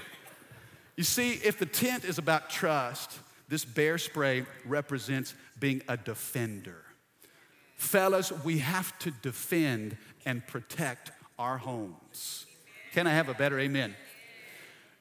You 0.96 1.04
see, 1.04 1.32
if 1.32 1.58
the 1.58 1.66
tent 1.66 2.04
is 2.04 2.18
about 2.18 2.50
trust, 2.50 3.18
this 3.52 3.66
bear 3.66 3.98
spray 3.98 4.46
represents 4.64 5.34
being 5.60 5.82
a 5.86 5.94
defender. 5.94 6.86
Fellas, 7.76 8.32
we 8.44 8.60
have 8.60 8.98
to 9.00 9.10
defend 9.10 9.98
and 10.24 10.46
protect 10.46 11.10
our 11.38 11.58
homes. 11.58 12.46
Can 12.94 13.06
I 13.06 13.10
have 13.10 13.28
a 13.28 13.34
better 13.34 13.60
amen? 13.60 13.94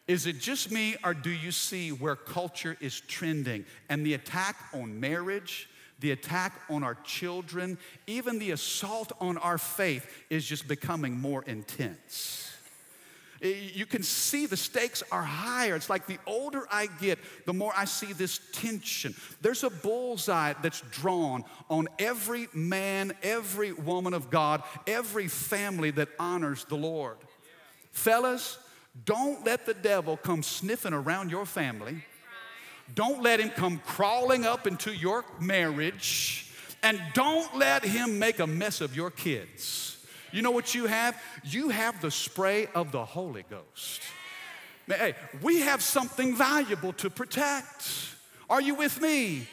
Is 0.06 0.26
it 0.26 0.38
just 0.38 0.70
me, 0.70 0.98
or 1.02 1.14
do 1.14 1.30
you 1.30 1.54
see 1.54 1.94
where 1.94 2.18
culture 2.18 2.76
is 2.82 3.00
trending 3.00 3.64
and 3.88 4.06
the 4.06 4.16
attack 4.16 4.58
on 4.74 5.00
marriage, 5.00 5.70
the 6.02 6.12
attack 6.12 6.52
on 6.70 6.84
our 6.84 6.96
children, 7.06 7.78
even 8.06 8.38
the 8.38 8.52
assault 8.52 9.14
on 9.22 9.38
our 9.38 9.58
faith 9.58 10.06
is 10.30 10.46
just 10.46 10.68
becoming 10.68 11.18
more 11.18 11.42
intense? 11.44 12.51
Eh, 13.42 13.72
you 13.74 13.86
can 13.86 14.04
see 14.04 14.46
the 14.46 14.58
stakes 14.58 15.02
are 15.12 15.24
higher. 15.24 15.76
It's 15.76 15.90
like 15.90 16.06
the 16.06 16.20
older 16.28 16.66
I 16.72 16.88
get, 17.00 17.18
the 17.46 17.54
more 17.54 17.74
I 17.76 17.86
see 17.86 18.14
this 18.14 18.40
tension. 18.52 19.16
There's 19.42 19.64
a 19.64 19.70
bullseye 19.70 20.54
that's 20.62 20.82
drawn 20.92 21.44
on 21.70 21.88
every 21.98 22.48
man, 22.54 23.14
every 23.24 23.72
woman 23.72 24.14
of 24.14 24.30
God, 24.30 24.64
every 24.86 25.28
family 25.28 25.92
that 25.92 26.10
honors 26.20 26.66
the 26.66 26.78
Lord. 26.78 27.18
Fellas, 27.92 28.58
don't 29.06 29.46
let 29.46 29.66
the 29.66 29.74
devil 29.74 30.18
come 30.18 30.44
sniffing 30.44 30.94
around 30.94 31.32
your 31.32 31.46
family. 31.46 32.04
Don't 32.94 33.24
let 33.24 33.40
him 33.40 33.50
come 33.50 33.80
crawling 33.86 34.46
up 34.46 34.68
into 34.68 34.94
your 34.94 35.24
marriage. 35.40 36.48
And 36.84 37.02
don't 37.14 37.56
let 37.58 37.84
him 37.84 38.20
make 38.20 38.40
a 38.40 38.48
mess 38.48 38.82
of 38.82 38.96
your 38.96 39.12
kids. 39.12 39.98
You 40.32 40.42
know 40.42 40.52
what 40.52 40.74
you 40.74 40.86
have? 40.86 41.22
You 41.44 41.70
have 41.70 42.02
the 42.02 42.12
spray 42.12 42.68
of 42.74 42.92
the 42.92 43.04
Holy 43.04 43.46
Ghost. 43.50 44.02
Hey, 44.88 45.16
we 45.42 45.62
have 45.62 45.82
something 45.82 46.36
valuable 46.36 46.94
to 46.94 47.10
protect. 47.10 47.90
Are 48.50 48.62
you 48.62 48.76
with 48.76 49.02
me? 49.02 49.48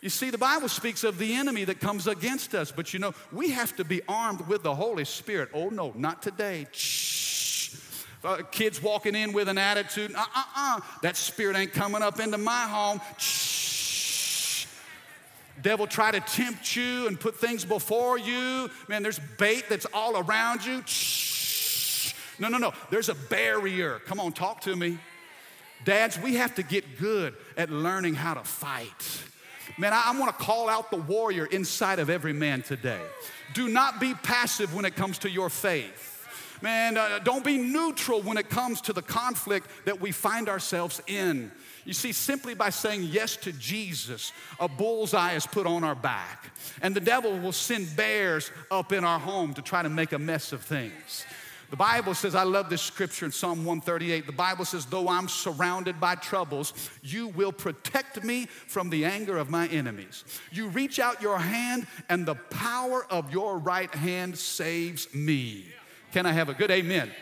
You 0.00 0.08
see, 0.08 0.30
the 0.30 0.38
Bible 0.38 0.68
speaks 0.68 1.04
of 1.04 1.18
the 1.18 1.34
enemy 1.34 1.64
that 1.64 1.80
comes 1.80 2.06
against 2.06 2.54
us, 2.54 2.72
but 2.72 2.94
you 2.94 3.00
know, 3.00 3.12
we 3.32 3.50
have 3.50 3.76
to 3.76 3.84
be 3.84 4.00
armed 4.08 4.46
with 4.48 4.62
the 4.62 4.74
Holy 4.74 5.04
Spirit. 5.04 5.50
Oh, 5.52 5.68
no, 5.68 5.92
not 5.94 6.22
today. 6.22 6.66
Shh. 6.72 7.76
Uh, 8.22 8.38
kids 8.50 8.82
walking 8.82 9.14
in 9.14 9.32
with 9.32 9.48
an 9.48 9.56
attitude, 9.56 10.14
uh 10.14 10.24
uh 10.36 10.44
uh, 10.54 10.80
that 11.02 11.16
spirit 11.16 11.56
ain't 11.56 11.72
coming 11.72 12.02
up 12.02 12.20
into 12.20 12.36
my 12.36 12.64
home. 12.64 13.00
Shh 13.16 13.49
devil 15.62 15.86
try 15.86 16.10
to 16.10 16.20
tempt 16.20 16.74
you 16.76 17.06
and 17.06 17.18
put 17.18 17.36
things 17.36 17.64
before 17.64 18.18
you. 18.18 18.70
Man, 18.88 19.02
there's 19.02 19.20
bait 19.38 19.64
that's 19.68 19.86
all 19.92 20.18
around 20.18 20.64
you. 20.64 20.82
Shh. 20.86 22.14
No, 22.38 22.48
no, 22.48 22.58
no. 22.58 22.72
There's 22.90 23.08
a 23.08 23.14
barrier. 23.14 24.00
Come 24.06 24.20
on, 24.20 24.32
talk 24.32 24.62
to 24.62 24.74
me. 24.74 24.98
Dads, 25.84 26.18
we 26.18 26.34
have 26.34 26.54
to 26.56 26.62
get 26.62 26.98
good 26.98 27.34
at 27.56 27.70
learning 27.70 28.14
how 28.14 28.34
to 28.34 28.44
fight. 28.44 29.22
Man, 29.78 29.92
I, 29.92 30.04
I 30.06 30.18
want 30.18 30.36
to 30.36 30.44
call 30.44 30.68
out 30.68 30.90
the 30.90 30.98
warrior 30.98 31.46
inside 31.46 31.98
of 31.98 32.10
every 32.10 32.32
man 32.32 32.62
today. 32.62 33.00
Do 33.54 33.68
not 33.68 34.00
be 34.00 34.14
passive 34.14 34.74
when 34.74 34.84
it 34.84 34.94
comes 34.94 35.18
to 35.18 35.30
your 35.30 35.48
faith. 35.48 36.16
Man, 36.62 36.98
uh, 36.98 37.20
don't 37.20 37.44
be 37.44 37.56
neutral 37.56 38.20
when 38.20 38.36
it 38.36 38.50
comes 38.50 38.82
to 38.82 38.92
the 38.92 39.00
conflict 39.02 39.66
that 39.86 40.00
we 40.00 40.12
find 40.12 40.48
ourselves 40.48 41.00
in. 41.06 41.50
You 41.84 41.92
see, 41.92 42.12
simply 42.12 42.54
by 42.54 42.70
saying 42.70 43.04
yes 43.04 43.36
to 43.38 43.52
Jesus, 43.52 44.32
a 44.58 44.68
bullseye 44.68 45.34
is 45.34 45.46
put 45.46 45.66
on 45.66 45.84
our 45.84 45.94
back. 45.94 46.50
And 46.82 46.94
the 46.94 47.00
devil 47.00 47.38
will 47.38 47.52
send 47.52 47.96
bears 47.96 48.50
up 48.70 48.92
in 48.92 49.04
our 49.04 49.18
home 49.18 49.54
to 49.54 49.62
try 49.62 49.82
to 49.82 49.88
make 49.88 50.12
a 50.12 50.18
mess 50.18 50.52
of 50.52 50.62
things. 50.62 51.24
The 51.70 51.76
Bible 51.76 52.14
says, 52.14 52.34
I 52.34 52.42
love 52.42 52.68
this 52.68 52.82
scripture 52.82 53.26
in 53.26 53.32
Psalm 53.32 53.64
138. 53.64 54.26
The 54.26 54.32
Bible 54.32 54.64
says, 54.64 54.86
though 54.86 55.08
I'm 55.08 55.28
surrounded 55.28 56.00
by 56.00 56.16
troubles, 56.16 56.74
you 57.00 57.28
will 57.28 57.52
protect 57.52 58.24
me 58.24 58.46
from 58.46 58.90
the 58.90 59.04
anger 59.04 59.38
of 59.38 59.50
my 59.50 59.68
enemies. 59.68 60.24
You 60.50 60.66
reach 60.68 60.98
out 60.98 61.22
your 61.22 61.38
hand, 61.38 61.86
and 62.08 62.26
the 62.26 62.34
power 62.34 63.06
of 63.08 63.32
your 63.32 63.56
right 63.56 63.94
hand 63.94 64.36
saves 64.36 65.14
me. 65.14 65.66
Can 66.12 66.26
I 66.26 66.32
have 66.32 66.48
a 66.48 66.54
good 66.54 66.72
amen? 66.72 67.12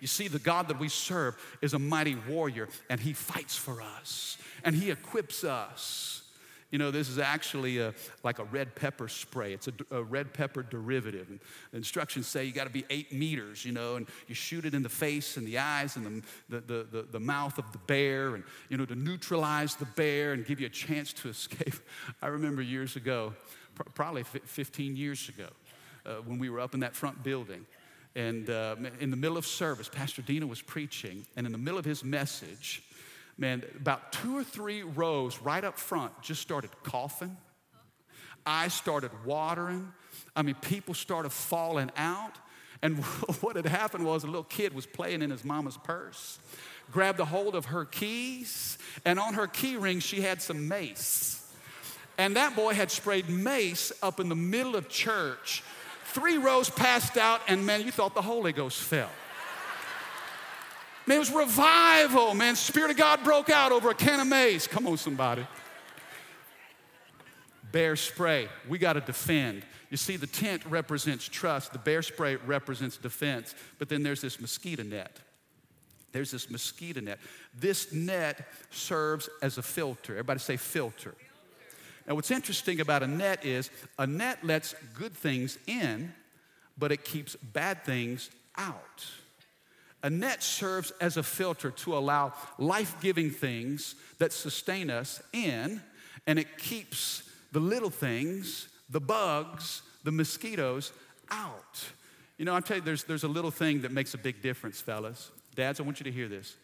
You 0.00 0.06
see, 0.06 0.28
the 0.28 0.38
God 0.38 0.68
that 0.68 0.78
we 0.78 0.88
serve 0.88 1.36
is 1.60 1.74
a 1.74 1.78
mighty 1.78 2.16
warrior, 2.28 2.68
and 2.88 2.98
He 2.98 3.12
fights 3.12 3.56
for 3.56 3.82
us, 3.82 4.38
and 4.64 4.74
He 4.74 4.90
equips 4.90 5.44
us. 5.44 6.20
You 6.70 6.78
know, 6.78 6.92
this 6.92 7.08
is 7.08 7.18
actually 7.18 7.78
a, 7.78 7.92
like 8.22 8.38
a 8.38 8.44
red 8.44 8.76
pepper 8.76 9.08
spray. 9.08 9.52
It's 9.52 9.66
a, 9.66 9.72
a 9.90 10.02
red 10.02 10.32
pepper 10.32 10.62
derivative. 10.62 11.28
The 11.72 11.76
instructions 11.76 12.28
say 12.28 12.44
you 12.44 12.52
got 12.52 12.64
to 12.64 12.70
be 12.70 12.84
eight 12.90 13.12
meters, 13.12 13.64
you 13.64 13.72
know, 13.72 13.96
and 13.96 14.06
you 14.28 14.36
shoot 14.36 14.64
it 14.64 14.72
in 14.72 14.84
the 14.84 14.88
face 14.88 15.36
and 15.36 15.44
the 15.46 15.58
eyes 15.58 15.96
and 15.96 16.22
the, 16.48 16.60
the, 16.60 16.86
the, 16.90 17.02
the, 17.10 17.20
mouth 17.20 17.58
of 17.58 17.70
the 17.72 17.78
bear, 17.78 18.36
and, 18.36 18.44
you 18.68 18.76
know, 18.76 18.84
to 18.84 18.94
neutralize 18.94 19.74
the 19.74 19.84
bear 19.84 20.32
and 20.32 20.46
give 20.46 20.60
you 20.60 20.66
a 20.66 20.70
chance 20.70 21.12
to 21.14 21.28
escape. 21.30 21.74
I 22.22 22.28
remember 22.28 22.62
years 22.62 22.94
ago, 22.94 23.34
probably 23.94 24.22
15 24.22 24.96
years 24.96 25.28
ago, 25.28 25.48
uh, 26.06 26.16
when 26.24 26.38
we 26.38 26.50
were 26.50 26.60
up 26.60 26.74
in 26.74 26.80
that 26.80 26.94
front 26.94 27.24
building. 27.24 27.66
And 28.16 28.50
uh, 28.50 28.76
in 28.98 29.10
the 29.10 29.16
middle 29.16 29.36
of 29.36 29.46
service, 29.46 29.88
Pastor 29.88 30.22
Dino 30.22 30.46
was 30.46 30.60
preaching, 30.60 31.24
and 31.36 31.46
in 31.46 31.52
the 31.52 31.58
middle 31.58 31.78
of 31.78 31.84
his 31.84 32.02
message, 32.02 32.82
man, 33.38 33.62
about 33.76 34.12
two 34.12 34.36
or 34.36 34.42
three 34.42 34.82
rows 34.82 35.40
right 35.40 35.62
up 35.62 35.78
front 35.78 36.12
just 36.22 36.42
started 36.42 36.70
coughing. 36.82 37.36
Eyes 38.44 38.74
started 38.74 39.10
watering. 39.24 39.92
I 40.34 40.42
mean, 40.42 40.56
people 40.56 40.94
started 40.94 41.30
falling 41.30 41.90
out. 41.96 42.32
And 42.82 42.98
what 43.40 43.56
had 43.56 43.66
happened 43.66 44.04
was 44.04 44.24
a 44.24 44.26
little 44.26 44.42
kid 44.44 44.74
was 44.74 44.86
playing 44.86 45.22
in 45.22 45.30
his 45.30 45.44
mama's 45.44 45.76
purse, 45.76 46.38
grabbed 46.90 47.20
a 47.20 47.24
hold 47.24 47.54
of 47.54 47.66
her 47.66 47.84
keys, 47.84 48.78
and 49.04 49.18
on 49.20 49.34
her 49.34 49.46
key 49.46 49.76
ring, 49.76 50.00
she 50.00 50.20
had 50.20 50.42
some 50.42 50.66
mace. 50.68 51.36
And 52.18 52.36
that 52.36 52.56
boy 52.56 52.74
had 52.74 52.90
sprayed 52.90 53.28
mace 53.28 53.92
up 54.02 54.20
in 54.20 54.28
the 54.28 54.36
middle 54.36 54.76
of 54.76 54.88
church. 54.88 55.62
Three 56.12 56.38
rows 56.38 56.68
passed 56.68 57.16
out, 57.16 57.40
and 57.46 57.64
man, 57.64 57.82
you 57.82 57.92
thought 57.92 58.14
the 58.14 58.22
Holy 58.22 58.52
Ghost 58.52 58.80
fell. 58.80 59.10
Man, 61.06 61.16
it 61.16 61.20
was 61.20 61.30
revival, 61.30 62.34
man. 62.34 62.56
Spirit 62.56 62.90
of 62.90 62.96
God 62.96 63.22
broke 63.22 63.48
out 63.48 63.72
over 63.72 63.90
a 63.90 63.94
can 63.94 64.20
of 64.20 64.26
mace. 64.26 64.66
Come 64.66 64.86
on, 64.86 64.96
somebody. 64.96 65.46
Bear 67.72 67.94
spray, 67.94 68.48
we 68.68 68.78
got 68.78 68.94
to 68.94 69.00
defend. 69.00 69.62
You 69.90 69.96
see, 69.96 70.16
the 70.16 70.26
tent 70.26 70.62
represents 70.66 71.28
trust, 71.28 71.72
the 71.72 71.78
bear 71.78 72.02
spray 72.02 72.36
represents 72.36 72.96
defense, 72.96 73.54
but 73.78 73.88
then 73.88 74.02
there's 74.02 74.20
this 74.20 74.40
mosquito 74.40 74.82
net. 74.82 75.18
There's 76.12 76.32
this 76.32 76.50
mosquito 76.50 77.00
net. 77.00 77.20
This 77.56 77.92
net 77.92 78.48
serves 78.70 79.28
as 79.42 79.58
a 79.58 79.62
filter. 79.62 80.14
Everybody 80.14 80.40
say 80.40 80.56
filter. 80.56 81.14
Now, 82.10 82.16
what's 82.16 82.32
interesting 82.32 82.80
about 82.80 83.04
a 83.04 83.06
net 83.06 83.46
is 83.46 83.70
a 83.96 84.04
net 84.04 84.42
lets 84.42 84.74
good 84.98 85.12
things 85.12 85.58
in, 85.68 86.12
but 86.76 86.90
it 86.90 87.04
keeps 87.04 87.36
bad 87.36 87.84
things 87.84 88.30
out. 88.58 89.06
A 90.02 90.10
net 90.10 90.42
serves 90.42 90.90
as 91.00 91.16
a 91.16 91.22
filter 91.22 91.70
to 91.70 91.96
allow 91.96 92.32
life 92.58 92.96
giving 93.00 93.30
things 93.30 93.94
that 94.18 94.32
sustain 94.32 94.90
us 94.90 95.22
in, 95.32 95.80
and 96.26 96.40
it 96.40 96.58
keeps 96.58 97.30
the 97.52 97.60
little 97.60 97.90
things, 97.90 98.68
the 98.88 99.00
bugs, 99.00 99.82
the 100.02 100.10
mosquitoes 100.10 100.92
out. 101.30 101.84
You 102.38 102.44
know, 102.44 102.56
I 102.56 102.60
tell 102.60 102.78
you, 102.78 102.82
there's, 102.82 103.04
there's 103.04 103.22
a 103.22 103.28
little 103.28 103.52
thing 103.52 103.82
that 103.82 103.92
makes 103.92 104.14
a 104.14 104.18
big 104.18 104.42
difference, 104.42 104.80
fellas. 104.80 105.30
Dads, 105.54 105.78
I 105.78 105.84
want 105.84 106.00
you 106.00 106.04
to 106.04 106.12
hear 106.12 106.26
this 106.26 106.56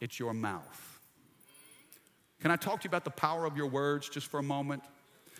it's 0.00 0.20
your 0.20 0.32
mouth. 0.32 0.91
Can 2.42 2.50
I 2.50 2.56
talk 2.56 2.80
to 2.80 2.84
you 2.86 2.90
about 2.90 3.04
the 3.04 3.10
power 3.10 3.46
of 3.46 3.56
your 3.56 3.68
words 3.68 4.08
just 4.08 4.26
for 4.26 4.40
a 4.40 4.42
moment? 4.42 4.82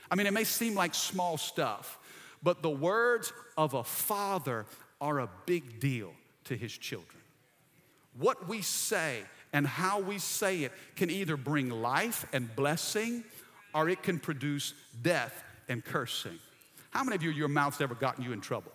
I 0.09 0.15
mean, 0.15 0.29
it 0.29 0.33
may 0.33 0.45
seem 0.45 0.77
like 0.77 0.95
small 0.95 1.37
stuff, 1.37 1.99
but 2.45 2.63
the 2.63 2.71
words 2.71 3.33
of 3.59 3.75
a 3.75 3.83
father 3.83 4.67
are 5.01 5.19
a 5.19 5.29
big 5.45 5.81
deal 5.81 6.13
to 6.45 6.57
his 6.57 6.73
children. 6.73 7.21
What 8.17 8.49
we 8.49 8.63
say 8.63 9.23
and 9.53 9.67
how 9.67 9.99
we 9.99 10.19
say 10.19 10.63
it 10.63 10.73
can 10.95 11.11
either 11.11 11.37
bring 11.37 11.71
life 11.71 12.25
and 12.33 12.55
blessing 12.55 13.25
or 13.75 13.89
it 13.89 14.05
can 14.05 14.21
produce 14.21 14.73
death 15.03 15.43
and 15.69 15.85
cursing. 15.85 16.39
How 16.91 17.03
many 17.03 17.17
of 17.17 17.23
you, 17.25 17.31
your 17.31 17.49
mouth's 17.49 17.81
ever 17.81 17.97
gotten 17.97 18.23
you 18.23 18.33
in 18.33 18.41
trouble? 18.41 18.71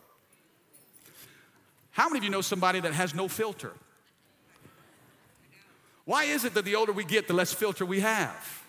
How 1.92 2.10
many 2.10 2.18
of 2.18 2.24
you 2.26 2.30
know 2.30 2.42
somebody 2.42 2.82
that 2.82 2.94
has 2.94 3.16
no 3.16 3.30
filter? 3.30 3.72
Why 6.08 6.24
is 6.24 6.46
it 6.46 6.54
that 6.54 6.64
the 6.64 6.76
older 6.76 6.94
we 6.94 7.04
get, 7.04 7.28
the 7.28 7.34
less 7.34 7.52
filter 7.52 7.86
we 7.86 8.00
have? 8.00 8.64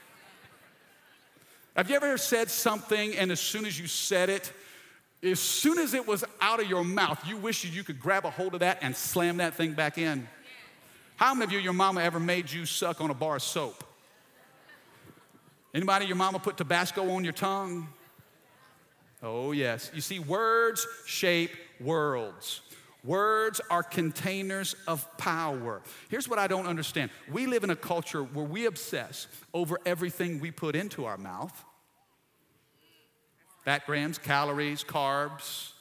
Have 1.77 1.88
you 1.88 1.94
ever 1.94 2.18
said 2.18 2.51
something 2.51 3.14
and 3.14 3.31
as 3.31 3.38
soon 3.38 3.64
as 3.64 3.79
you 3.79 3.87
said 3.87 4.29
it, 4.29 4.53
as 5.22 5.38
soon 5.38 5.79
as 5.79 5.94
it 5.94 6.05
was 6.05 6.24
out 6.40 6.61
of 6.61 6.68
your 6.68 6.83
mouth, 6.83 7.24
you 7.29 7.37
wish 7.37 7.64
you 7.64 7.85
could 7.85 8.01
grab 8.01 8.24
a 8.24 8.31
hold 8.31 8.55
of 8.55 8.61
that 8.61 8.79
and 8.83 8.96
slam 8.96 9.37
that 9.37 9.55
thing 9.55 9.74
back 9.74 9.98
in? 9.98 10.27
How 11.14 11.33
many 11.33 11.44
of 11.44 11.53
you, 11.53 11.61
your 11.61 11.74
mama 11.74 12.03
ever 12.03 12.18
made 12.18 12.51
you 12.51 12.66
suck 12.66 13.01
on 13.01 13.09
a 13.09 13.14
bar 13.14 13.37
of 13.37 13.42
soap? 13.42 13.85
Anybody, 15.72 16.07
your 16.07 16.16
mama 16.16 16.40
put 16.40 16.57
Tabasco 16.57 17.09
on 17.09 17.22
your 17.22 17.33
tongue? 17.33 17.87
Oh, 19.22 19.53
yes. 19.53 19.92
You 19.94 20.01
see, 20.01 20.18
words 20.18 20.85
shape 21.07 21.53
worlds. 21.79 22.62
Words 23.09 23.62
are 23.71 23.83
containers 23.83 24.77
of 24.87 25.09
power. 25.16 25.81
Here's 26.11 26.29
what 26.29 26.38
I 26.38 26.47
don't 26.47 26.66
understand 26.66 27.11
we 27.33 27.47
live 27.47 27.64
in 27.64 27.71
a 27.71 27.77
culture 27.77 28.23
where 28.23 28.44
we 28.44 28.66
obsess 28.66 29.29
over 29.55 29.79
everything 29.87 30.40
we 30.40 30.51
put 30.51 30.77
into 30.77 31.07
our 31.07 31.16
mouth 31.16 31.64
fat 33.64 33.87
grams, 33.87 34.18
calories, 34.18 34.85
carbs, 34.85 35.73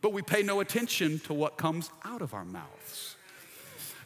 but 0.00 0.12
we 0.12 0.22
pay 0.22 0.42
no 0.42 0.58
attention 0.58 1.20
to 1.20 1.32
what 1.32 1.56
comes 1.56 1.88
out 2.04 2.20
of 2.20 2.34
our 2.34 2.44
mouths 2.44 3.14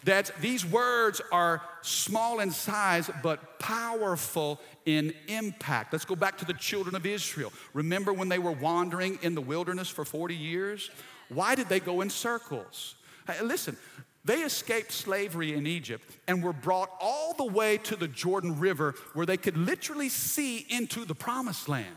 that 0.04 0.30
these 0.40 0.64
words 0.64 1.20
are 1.32 1.62
small 1.82 2.38
in 2.38 2.50
size 2.52 3.10
but 3.24 3.58
powerful 3.58 4.60
in 4.84 5.12
impact. 5.26 5.92
Let's 5.92 6.04
go 6.04 6.14
back 6.14 6.38
to 6.38 6.44
the 6.44 6.52
children 6.54 6.94
of 6.94 7.04
Israel. 7.04 7.52
Remember 7.74 8.12
when 8.12 8.28
they 8.28 8.38
were 8.38 8.52
wandering 8.52 9.18
in 9.22 9.34
the 9.34 9.40
wilderness 9.40 9.88
for 9.88 10.04
40 10.04 10.36
years? 10.36 10.90
Why 11.28 11.54
did 11.54 11.68
they 11.68 11.80
go 11.80 12.00
in 12.00 12.10
circles? 12.10 12.94
Hey, 13.26 13.42
listen, 13.42 13.76
they 14.24 14.42
escaped 14.42 14.92
slavery 14.92 15.54
in 15.54 15.66
Egypt 15.66 16.04
and 16.26 16.42
were 16.42 16.52
brought 16.52 16.90
all 17.00 17.34
the 17.34 17.44
way 17.44 17.78
to 17.78 17.96
the 17.96 18.08
Jordan 18.08 18.58
River 18.58 18.94
where 19.14 19.26
they 19.26 19.36
could 19.36 19.56
literally 19.56 20.08
see 20.08 20.66
into 20.68 21.04
the 21.04 21.14
promised 21.14 21.68
land. 21.68 21.94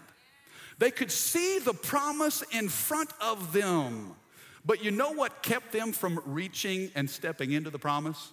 They 0.77 0.91
could 0.91 1.11
see 1.11 1.59
the 1.59 1.73
promise 1.73 2.43
in 2.51 2.69
front 2.69 3.11
of 3.19 3.51
them. 3.51 4.15
But 4.65 4.83
you 4.83 4.91
know 4.91 5.11
what 5.11 5.41
kept 5.41 5.71
them 5.71 5.91
from 5.91 6.21
reaching 6.25 6.91
and 6.95 7.09
stepping 7.09 7.51
into 7.51 7.69
the 7.69 7.79
promise? 7.79 8.31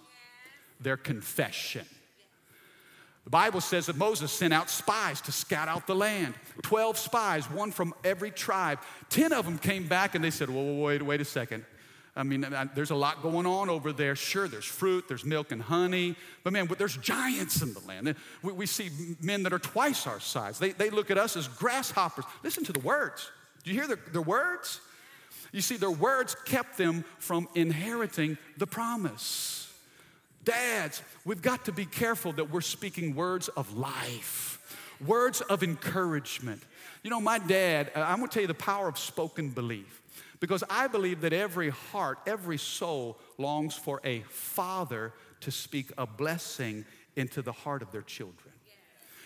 Their 0.79 0.97
confession. 0.97 1.85
The 3.27 3.31
Bible 3.31 3.59
says 3.59 3.87
that 3.87 3.97
Moses 3.97 4.31
sent 4.31 4.53
out 4.53 4.69
spies 4.69 5.19
to 5.23 5.33
scout 5.33 5.67
out 5.67 5.85
the 5.85 5.93
land. 5.93 6.33
12 6.61 6.97
spies, 6.97 7.51
one 7.51 7.73
from 7.73 7.93
every 8.05 8.31
tribe. 8.31 8.79
10 9.09 9.33
of 9.33 9.43
them 9.43 9.57
came 9.57 9.85
back 9.85 10.15
and 10.15 10.23
they 10.23 10.29
said, 10.29 10.49
whoa 10.49 10.75
wait, 10.75 11.01
wait 11.01 11.19
a 11.19 11.25
second. 11.25 11.65
I 12.15 12.23
mean, 12.23 12.45
uh, 12.45 12.67
there's 12.73 12.91
a 12.91 12.95
lot 12.95 13.21
going 13.21 13.45
on 13.45 13.69
over 13.69 13.91
there. 13.91 14.15
Sure, 14.15 14.47
there's 14.47 14.63
fruit, 14.63 15.09
there's 15.09 15.25
milk 15.25 15.51
and 15.51 15.61
honey, 15.61 16.15
but 16.45 16.53
man, 16.53 16.69
there's 16.77 16.95
giants 16.95 17.61
in 17.61 17.73
the 17.73 17.81
land. 17.81 18.15
We, 18.43 18.53
we 18.53 18.65
see 18.65 18.91
men 19.21 19.43
that 19.43 19.51
are 19.51 19.59
twice 19.59 20.07
our 20.07 20.21
size. 20.21 20.57
They, 20.57 20.71
they 20.71 20.89
look 20.89 21.11
at 21.11 21.17
us 21.17 21.35
as 21.35 21.49
grasshoppers. 21.49 22.23
Listen 22.45 22.63
to 22.63 22.71
the 22.71 22.79
words. 22.79 23.29
Do 23.65 23.71
you 23.71 23.77
hear 23.77 23.87
their, 23.87 23.99
their 24.13 24.21
words? 24.21 24.79
You 25.51 25.59
see, 25.59 25.75
their 25.75 25.91
words 25.91 26.33
kept 26.45 26.77
them 26.77 27.03
from 27.19 27.49
inheriting 27.55 28.37
the 28.55 28.67
promise. 28.67 29.66
Dads, 30.47 31.01
we've 31.25 31.41
got 31.41 31.65
to 31.65 31.73
be 31.73 31.83
careful 31.83 32.31
that 32.31 32.49
we're 32.49 32.61
speaking 32.61 33.15
words 33.15 33.49
of 33.49 33.77
life, 33.77 34.79
words 35.05 35.41
of 35.41 35.61
encouragement. 35.61 36.63
You 37.03 37.09
know, 37.09 37.19
my 37.19 37.37
dad, 37.37 37.91
uh, 37.93 37.99
I'm 37.99 38.19
gonna 38.19 38.29
tell 38.29 38.43
you 38.43 38.47
the 38.47 38.53
power 38.53 38.87
of 38.87 38.97
spoken 38.97 39.49
belief 39.49 40.01
because 40.39 40.63
I 40.69 40.87
believe 40.87 41.19
that 41.21 41.33
every 41.33 41.69
heart, 41.69 42.19
every 42.25 42.57
soul 42.57 43.19
longs 43.37 43.75
for 43.75 43.99
a 44.05 44.21
father 44.29 45.11
to 45.41 45.51
speak 45.51 45.91
a 45.97 46.07
blessing 46.07 46.85
into 47.17 47.41
the 47.41 47.51
heart 47.51 47.81
of 47.81 47.91
their 47.91 48.01
children. 48.01 48.53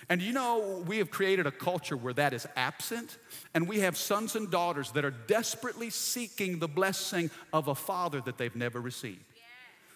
And 0.10 0.24
you 0.24 0.34
know, 0.34 0.84
we 0.88 0.98
have 0.98 1.12
created 1.12 1.46
a 1.46 1.52
culture 1.52 1.96
where 1.96 2.14
that 2.14 2.34
is 2.34 2.48
absent, 2.56 3.20
and 3.54 3.68
we 3.68 3.82
have 3.82 3.96
sons 3.96 4.36
and 4.36 4.50
daughters 4.50 4.92
that 4.94 5.06
are 5.06 5.12
desperately 5.12 5.92
seeking 5.92 6.58
the 6.58 6.68
blessing 6.68 7.30
of 7.54 7.68
a 7.68 7.76
father 7.76 8.22
that 8.22 8.40
they've 8.40 8.56
never 8.56 8.82
received. 8.82 9.24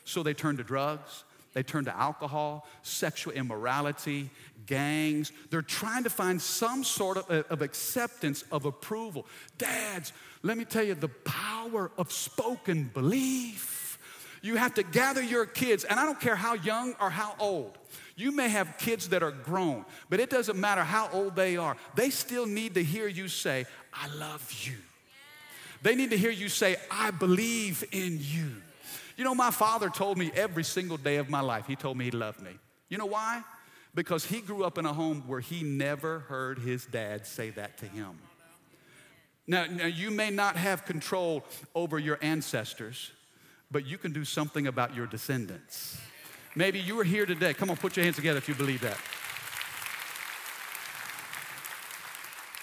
So 0.05 0.23
they 0.23 0.33
turn 0.33 0.57
to 0.57 0.63
drugs, 0.63 1.25
they 1.53 1.63
turn 1.63 1.85
to 1.85 1.97
alcohol, 1.97 2.67
sexual 2.83 3.33
immorality, 3.33 4.29
gangs. 4.65 5.31
They're 5.49 5.61
trying 5.61 6.03
to 6.03 6.09
find 6.09 6.41
some 6.41 6.83
sort 6.83 7.17
of, 7.17 7.29
of 7.49 7.61
acceptance, 7.61 8.43
of 8.51 8.65
approval. 8.65 9.25
Dads, 9.57 10.13
let 10.43 10.57
me 10.57 10.65
tell 10.65 10.83
you 10.83 10.95
the 10.95 11.07
power 11.07 11.91
of 11.97 12.11
spoken 12.11 12.91
belief. 12.93 13.97
You 14.41 14.57
have 14.57 14.75
to 14.75 14.83
gather 14.83 15.23
your 15.23 15.45
kids, 15.45 15.85
and 15.85 15.99
I 15.99 16.05
don't 16.05 16.19
care 16.19 16.35
how 16.35 16.53
young 16.53 16.93
or 17.01 17.09
how 17.09 17.35
old. 17.39 17.77
You 18.15 18.31
may 18.31 18.47
have 18.47 18.77
kids 18.77 19.09
that 19.09 19.23
are 19.23 19.31
grown, 19.31 19.85
but 20.09 20.19
it 20.19 20.29
doesn't 20.29 20.57
matter 20.57 20.83
how 20.83 21.09
old 21.11 21.35
they 21.35 21.57
are. 21.57 21.75
They 21.95 22.09
still 22.11 22.45
need 22.45 22.75
to 22.75 22.83
hear 22.83 23.07
you 23.07 23.27
say, 23.27 23.65
I 23.93 24.07
love 24.15 24.51
you. 24.63 24.75
They 25.81 25.95
need 25.95 26.11
to 26.11 26.17
hear 26.17 26.31
you 26.31 26.47
say, 26.47 26.77
I 26.91 27.11
believe 27.11 27.83
in 27.91 28.19
you. 28.21 28.51
You 29.17 29.23
know, 29.23 29.36
my 29.36 29.51
father 29.51 29.89
told 29.89 30.17
me 30.17 30.32
every 30.36 30.63
single 30.63 30.97
day 30.97 31.17
of 31.17 31.30
my 31.30 31.41
life, 31.41 31.67
he 31.67 31.75
told 31.75 31.97
me 31.97 32.06
he 32.06 32.12
loved 32.12 32.41
me. 32.41 32.51
You 32.89 32.97
know 32.97 33.06
why? 33.06 33.43
because 33.95 34.25
he 34.25 34.41
grew 34.41 34.63
up 34.63 34.78
in 34.78 34.86
a 34.86 34.93
home 34.93 35.23
where 35.25 35.39
he 35.39 35.63
never 35.63 36.19
heard 36.19 36.60
his 36.60 36.86
dad 36.86 37.25
say 37.25 37.49
that 37.51 37.78
to 37.80 37.86
him. 37.88 38.19
Now, 39.47 39.65
now, 39.65 39.86
you 39.86 40.12
may 40.12 40.32
not 40.32 40.58
have 40.58 40.86
control 40.86 41.45
over 41.73 41.97
your 41.97 42.19
ancestors, 42.21 43.12
but 43.71 43.86
you 43.86 43.97
can 43.97 44.12
do 44.12 44.25
something 44.25 44.67
about 44.67 44.95
your 44.95 45.06
descendants. 45.08 45.99
Maybe 46.56 46.80
you 46.80 46.99
are 46.99 47.04
here 47.04 47.25
today. 47.25 47.54
Come 47.54 47.69
on, 47.69 47.78
put 47.78 47.95
your 47.95 48.04
hands 48.04 48.15
together 48.15 48.38
if 48.38 48.49
you 48.49 48.56
believe 48.56 48.82
that. 48.82 48.97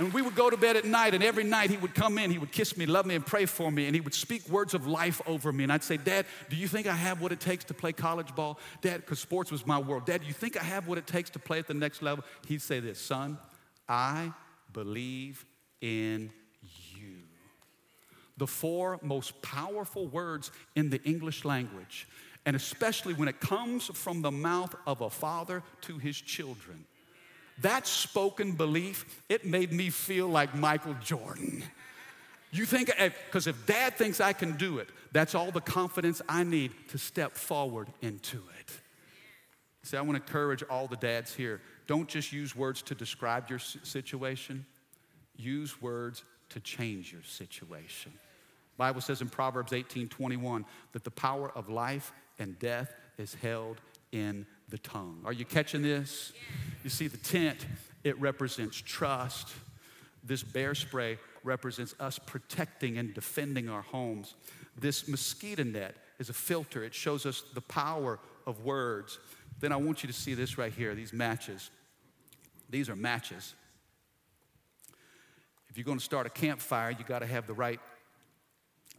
And 0.02 0.12
we 0.12 0.20
would 0.20 0.34
go 0.34 0.50
to 0.50 0.56
bed 0.56 0.76
at 0.76 0.84
night, 0.84 1.14
and 1.14 1.22
every 1.22 1.44
night 1.44 1.70
he 1.70 1.76
would 1.76 1.94
come 1.94 2.18
in, 2.18 2.32
he 2.32 2.38
would 2.38 2.50
kiss 2.50 2.76
me, 2.76 2.86
love 2.86 3.06
me, 3.06 3.14
and 3.14 3.24
pray 3.24 3.46
for 3.46 3.70
me, 3.70 3.86
and 3.86 3.94
he 3.94 4.00
would 4.00 4.14
speak 4.14 4.48
words 4.48 4.74
of 4.74 4.84
life 4.84 5.20
over 5.28 5.52
me. 5.52 5.62
And 5.62 5.72
I'd 5.72 5.84
say, 5.84 5.96
Dad, 5.96 6.26
do 6.50 6.56
you 6.56 6.66
think 6.66 6.88
I 6.88 6.92
have 6.92 7.20
what 7.20 7.30
it 7.30 7.38
takes 7.38 7.62
to 7.66 7.74
play 7.74 7.92
college 7.92 8.34
ball? 8.34 8.58
Dad, 8.80 9.02
because 9.02 9.20
sports 9.20 9.52
was 9.52 9.64
my 9.64 9.78
world. 9.78 10.04
Dad, 10.04 10.22
do 10.22 10.26
you 10.26 10.32
think 10.32 10.56
I 10.56 10.64
have 10.64 10.88
what 10.88 10.98
it 10.98 11.06
takes 11.06 11.30
to 11.30 11.38
play 11.38 11.60
at 11.60 11.68
the 11.68 11.74
next 11.74 12.02
level? 12.02 12.24
He'd 12.48 12.62
say 12.62 12.80
this, 12.80 13.00
Son, 13.00 13.38
I 13.88 14.32
believe 14.72 15.46
in 15.80 16.32
you. 16.96 17.18
The 18.38 18.48
four 18.48 18.98
most 19.02 19.40
powerful 19.40 20.08
words 20.08 20.50
in 20.74 20.90
the 20.90 21.00
English 21.04 21.44
language, 21.44 22.08
and 22.44 22.56
especially 22.56 23.14
when 23.14 23.28
it 23.28 23.38
comes 23.38 23.86
from 23.86 24.20
the 24.20 24.32
mouth 24.32 24.74
of 24.84 25.00
a 25.00 25.10
father 25.10 25.62
to 25.82 25.98
his 25.98 26.20
children 26.20 26.86
that 27.60 27.86
spoken 27.86 28.52
belief, 28.52 29.22
it 29.28 29.44
made 29.44 29.72
me 29.72 29.90
feel 29.90 30.28
like 30.28 30.54
Michael 30.54 30.96
Jordan. 31.02 31.62
You 32.50 32.66
think, 32.66 32.90
because 33.26 33.46
if 33.46 33.66
dad 33.66 33.96
thinks 33.96 34.20
I 34.20 34.32
can 34.32 34.56
do 34.56 34.78
it, 34.78 34.88
that's 35.12 35.34
all 35.34 35.50
the 35.50 35.60
confidence 35.60 36.20
I 36.28 36.44
need 36.44 36.72
to 36.88 36.98
step 36.98 37.32
forward 37.32 37.88
into 38.02 38.42
it. 38.60 38.70
See, 39.84 39.96
I 39.96 40.00
want 40.02 40.16
to 40.16 40.22
encourage 40.22 40.62
all 40.64 40.86
the 40.86 40.96
dads 40.96 41.34
here. 41.34 41.60
Don't 41.86 42.08
just 42.08 42.32
use 42.32 42.54
words 42.54 42.82
to 42.82 42.94
describe 42.94 43.50
your 43.50 43.58
situation, 43.58 44.64
use 45.36 45.80
words 45.82 46.24
to 46.50 46.60
change 46.60 47.12
your 47.12 47.22
situation. 47.22 48.12
Bible 48.76 49.00
says 49.00 49.20
in 49.20 49.28
Proverbs 49.28 49.72
18 49.72 50.08
21 50.08 50.64
that 50.92 51.04
the 51.04 51.10
power 51.10 51.50
of 51.56 51.68
life 51.68 52.12
and 52.38 52.58
death 52.58 52.94
is 53.18 53.34
held 53.34 53.80
in 54.12 54.46
the 54.72 54.78
tongue. 54.78 55.20
Are 55.24 55.34
you 55.34 55.44
catching 55.44 55.82
this? 55.82 56.32
You 56.82 56.90
see, 56.90 57.06
the 57.06 57.18
tent, 57.18 57.66
it 58.02 58.18
represents 58.18 58.76
trust. 58.76 59.50
This 60.24 60.42
bear 60.42 60.74
spray 60.74 61.18
represents 61.44 61.94
us 62.00 62.18
protecting 62.18 62.96
and 62.96 63.12
defending 63.14 63.68
our 63.68 63.82
homes. 63.82 64.34
This 64.76 65.06
mosquito 65.06 65.62
net 65.62 65.94
is 66.18 66.30
a 66.30 66.32
filter, 66.32 66.82
it 66.82 66.94
shows 66.94 67.26
us 67.26 67.42
the 67.52 67.60
power 67.60 68.18
of 68.46 68.64
words. 68.64 69.18
Then 69.60 69.72
I 69.72 69.76
want 69.76 70.02
you 70.02 70.06
to 70.06 70.12
see 70.12 70.34
this 70.34 70.56
right 70.56 70.72
here 70.72 70.94
these 70.94 71.12
matches. 71.12 71.70
These 72.70 72.88
are 72.88 72.96
matches. 72.96 73.54
If 75.68 75.76
you're 75.76 75.84
going 75.84 75.98
to 75.98 76.04
start 76.04 76.26
a 76.26 76.30
campfire, 76.30 76.90
you 76.90 77.04
got 77.04 77.18
to 77.18 77.26
have 77.26 77.46
the 77.46 77.52
right, 77.52 77.80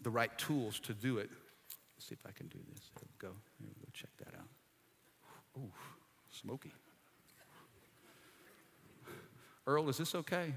the 0.04 0.10
right 0.12 0.36
tools 0.38 0.80
to 0.82 0.94
do 0.94 1.18
it. 1.18 1.32
Let's 1.96 2.08
see 2.08 2.14
if 2.14 2.26
I 2.28 2.32
can 2.32 2.48
do 2.48 2.60
this. 2.72 2.92
There 2.96 3.08
we 3.08 3.28
go. 3.28 3.34
Here 3.60 3.68
we 3.68 3.74
go. 3.82 3.90
Check 3.94 4.10
that 4.20 4.36
out. 4.38 4.48
Ooh, 5.58 5.72
smoky. 6.30 6.72
Earl, 9.66 9.90
is 9.90 9.98
this 9.98 10.14
okay? 10.16 10.54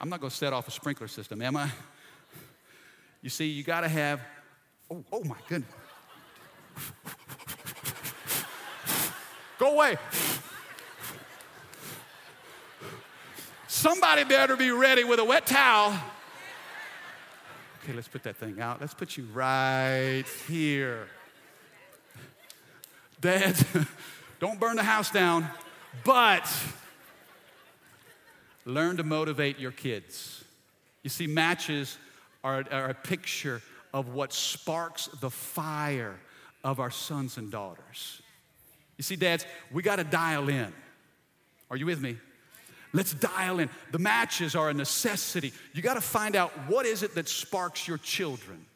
I'm 0.00 0.08
not 0.08 0.20
going 0.20 0.30
to 0.30 0.36
set 0.36 0.52
off 0.52 0.68
a 0.68 0.70
sprinkler 0.70 1.08
system, 1.08 1.40
am 1.42 1.56
I? 1.56 1.70
You 3.22 3.30
see, 3.30 3.46
you 3.46 3.62
got 3.62 3.82
to 3.82 3.88
have, 3.88 4.20
oh, 4.90 5.04
oh 5.12 5.24
my 5.24 5.36
goodness. 5.48 5.70
Go 9.58 9.74
away. 9.74 9.96
Somebody 13.68 14.24
better 14.24 14.56
be 14.56 14.70
ready 14.70 15.04
with 15.04 15.20
a 15.20 15.24
wet 15.24 15.46
towel. 15.46 15.96
Okay, 17.82 17.92
let's 17.92 18.08
put 18.08 18.22
that 18.24 18.36
thing 18.36 18.60
out. 18.60 18.80
Let's 18.80 18.94
put 18.94 19.16
you 19.16 19.24
right 19.32 20.24
here. 20.48 21.06
Dads, 23.22 23.64
don't 24.40 24.58
burn 24.58 24.74
the 24.74 24.82
house 24.82 25.10
down, 25.10 25.46
but 26.04 26.52
learn 28.64 28.96
to 28.96 29.04
motivate 29.04 29.60
your 29.60 29.70
kids. 29.70 30.42
You 31.04 31.10
see, 31.10 31.28
matches 31.28 31.96
are, 32.42 32.64
are 32.72 32.90
a 32.90 32.94
picture 32.94 33.62
of 33.94 34.08
what 34.08 34.32
sparks 34.32 35.08
the 35.20 35.30
fire 35.30 36.18
of 36.64 36.80
our 36.80 36.90
sons 36.90 37.36
and 37.36 37.48
daughters. 37.48 38.20
You 38.96 39.04
see, 39.04 39.14
dads, 39.14 39.46
we 39.70 39.84
got 39.84 39.96
to 39.96 40.04
dial 40.04 40.48
in. 40.48 40.72
Are 41.70 41.76
you 41.76 41.86
with 41.86 42.00
me? 42.00 42.16
Let's 42.92 43.14
dial 43.14 43.60
in. 43.60 43.70
The 43.92 44.00
matches 44.00 44.56
are 44.56 44.68
a 44.68 44.74
necessity. 44.74 45.52
You 45.74 45.80
got 45.80 45.94
to 45.94 46.00
find 46.00 46.34
out 46.34 46.50
what 46.66 46.86
is 46.86 47.04
it 47.04 47.14
that 47.14 47.28
sparks 47.28 47.86
your 47.86 47.98
children. 47.98 48.66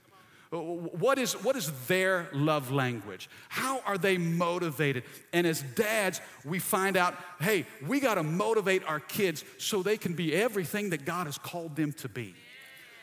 Uh, 0.53 0.59
what 0.59 1.19
is, 1.19 1.33
what 1.33 1.57
is 1.57 1.73
their 1.89 2.29
love 2.33 2.71
language? 2.71 3.29
How 3.49 3.81
are 3.85 3.99
they 3.99 4.17
motivated? 4.17 5.03
And 5.33 5.47
as 5.47 5.63
dads, 5.63 6.21
we 6.45 6.59
find 6.59 6.97
out 6.97 7.15
hey, 7.41 7.67
we 7.87 8.01
got 8.01 8.15
to 8.15 8.23
motivate 8.23 8.85
our 8.85 9.01
kids 9.01 9.45
so 9.59 9.83
they 9.83 9.97
can 9.97 10.15
be 10.15 10.35
everything 10.35 10.91
that 10.91 11.05
God 11.05 11.27
has 11.27 11.37
called 11.37 11.77
them 11.77 11.93
to 11.95 12.09
be. 12.09 12.35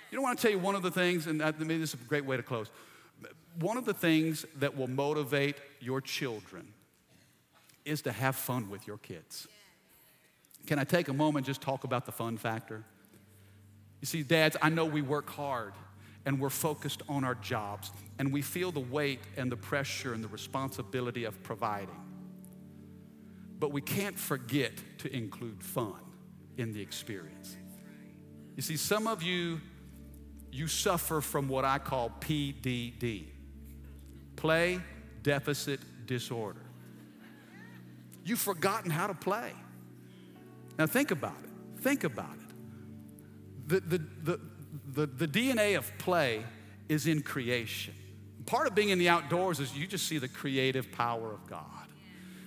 You 0.10 0.17
know, 0.17 0.25
I 0.25 0.29
want 0.29 0.39
to 0.39 0.41
tell 0.43 0.51
you 0.51 0.60
one 0.60 0.75
of 0.75 0.84
the 0.84 0.91
things, 0.91 1.27
and 1.27 1.39
maybe 1.39 1.77
this 1.77 1.93
is 1.93 2.01
a 2.01 2.06
great 2.06 2.25
way 2.25 2.38
to 2.38 2.43
close. 2.43 2.69
One 3.60 3.77
of 3.77 3.86
the 3.86 3.93
things 3.93 4.45
that 4.58 4.77
will 4.77 4.88
motivate 4.88 5.58
your 5.79 6.01
children 6.01 6.73
is 7.84 8.01
to 8.03 8.12
have 8.12 8.36
fun 8.36 8.69
with 8.69 8.88
your 8.88 8.97
kids. 8.97 9.47
Can 10.65 10.79
I 10.79 10.84
take 10.84 11.10
a 11.10 11.13
moment 11.13 11.45
just 11.45 11.62
talk 11.62 11.84
about 11.84 12.06
the 12.06 12.12
fun 12.12 12.38
factor? 12.38 12.84
You 14.01 14.06
see, 14.06 14.23
dads, 14.23 14.56
I 14.62 14.69
know 14.69 14.86
we 14.86 15.01
work 15.01 15.29
hard 15.29 15.73
and 16.25 16.39
we're 16.39 16.49
focused 16.49 17.01
on 17.09 17.23
our 17.23 17.36
jobs 17.36 17.91
and 18.19 18.31
we 18.31 18.41
feel 18.41 18.71
the 18.71 18.79
weight 18.79 19.19
and 19.38 19.51
the 19.51 19.57
pressure 19.57 20.13
and 20.13 20.23
the 20.23 20.27
responsibility 20.27 21.25
of 21.25 21.41
providing. 21.43 21.99
But 23.59 23.71
we 23.71 23.81
can't 23.81 24.17
forget 24.17 24.71
to 24.99 25.15
include 25.15 25.63
fun 25.63 25.99
in 26.57 26.73
the 26.73 26.81
experience. 26.81 27.57
You 28.55 28.62
see, 28.62 28.77
some 28.77 29.07
of 29.07 29.23
you, 29.23 29.59
you 30.51 30.67
suffer 30.67 31.21
from 31.21 31.47
what 31.47 31.65
I 31.65 31.79
call 31.79 32.12
PDD 32.19 33.27
play 34.36 34.81
deficit 35.21 35.79
disorder. 36.05 36.62
You've 38.25 38.39
forgotten 38.39 38.91
how 38.91 39.07
to 39.07 39.13
play. 39.13 39.53
Now, 40.77 40.86
think 40.86 41.12
about 41.12 41.38
it. 41.43 41.81
Think 41.81 42.03
about 42.03 42.33
it. 42.33 43.67
The, 43.67 43.79
the, 43.79 43.97
the, 44.23 44.39
the, 44.93 45.05
the 45.05 45.27
DNA 45.27 45.77
of 45.77 45.91
play 45.97 46.43
is 46.89 47.07
in 47.07 47.21
creation. 47.21 47.93
Part 48.45 48.67
of 48.67 48.75
being 48.75 48.89
in 48.89 48.99
the 48.99 49.09
outdoors 49.09 49.59
is 49.59 49.75
you 49.75 49.88
just 49.88 50.07
see 50.07 50.17
the 50.17 50.27
creative 50.27 50.91
power 50.91 51.31
of 51.31 51.47
God. 51.47 51.67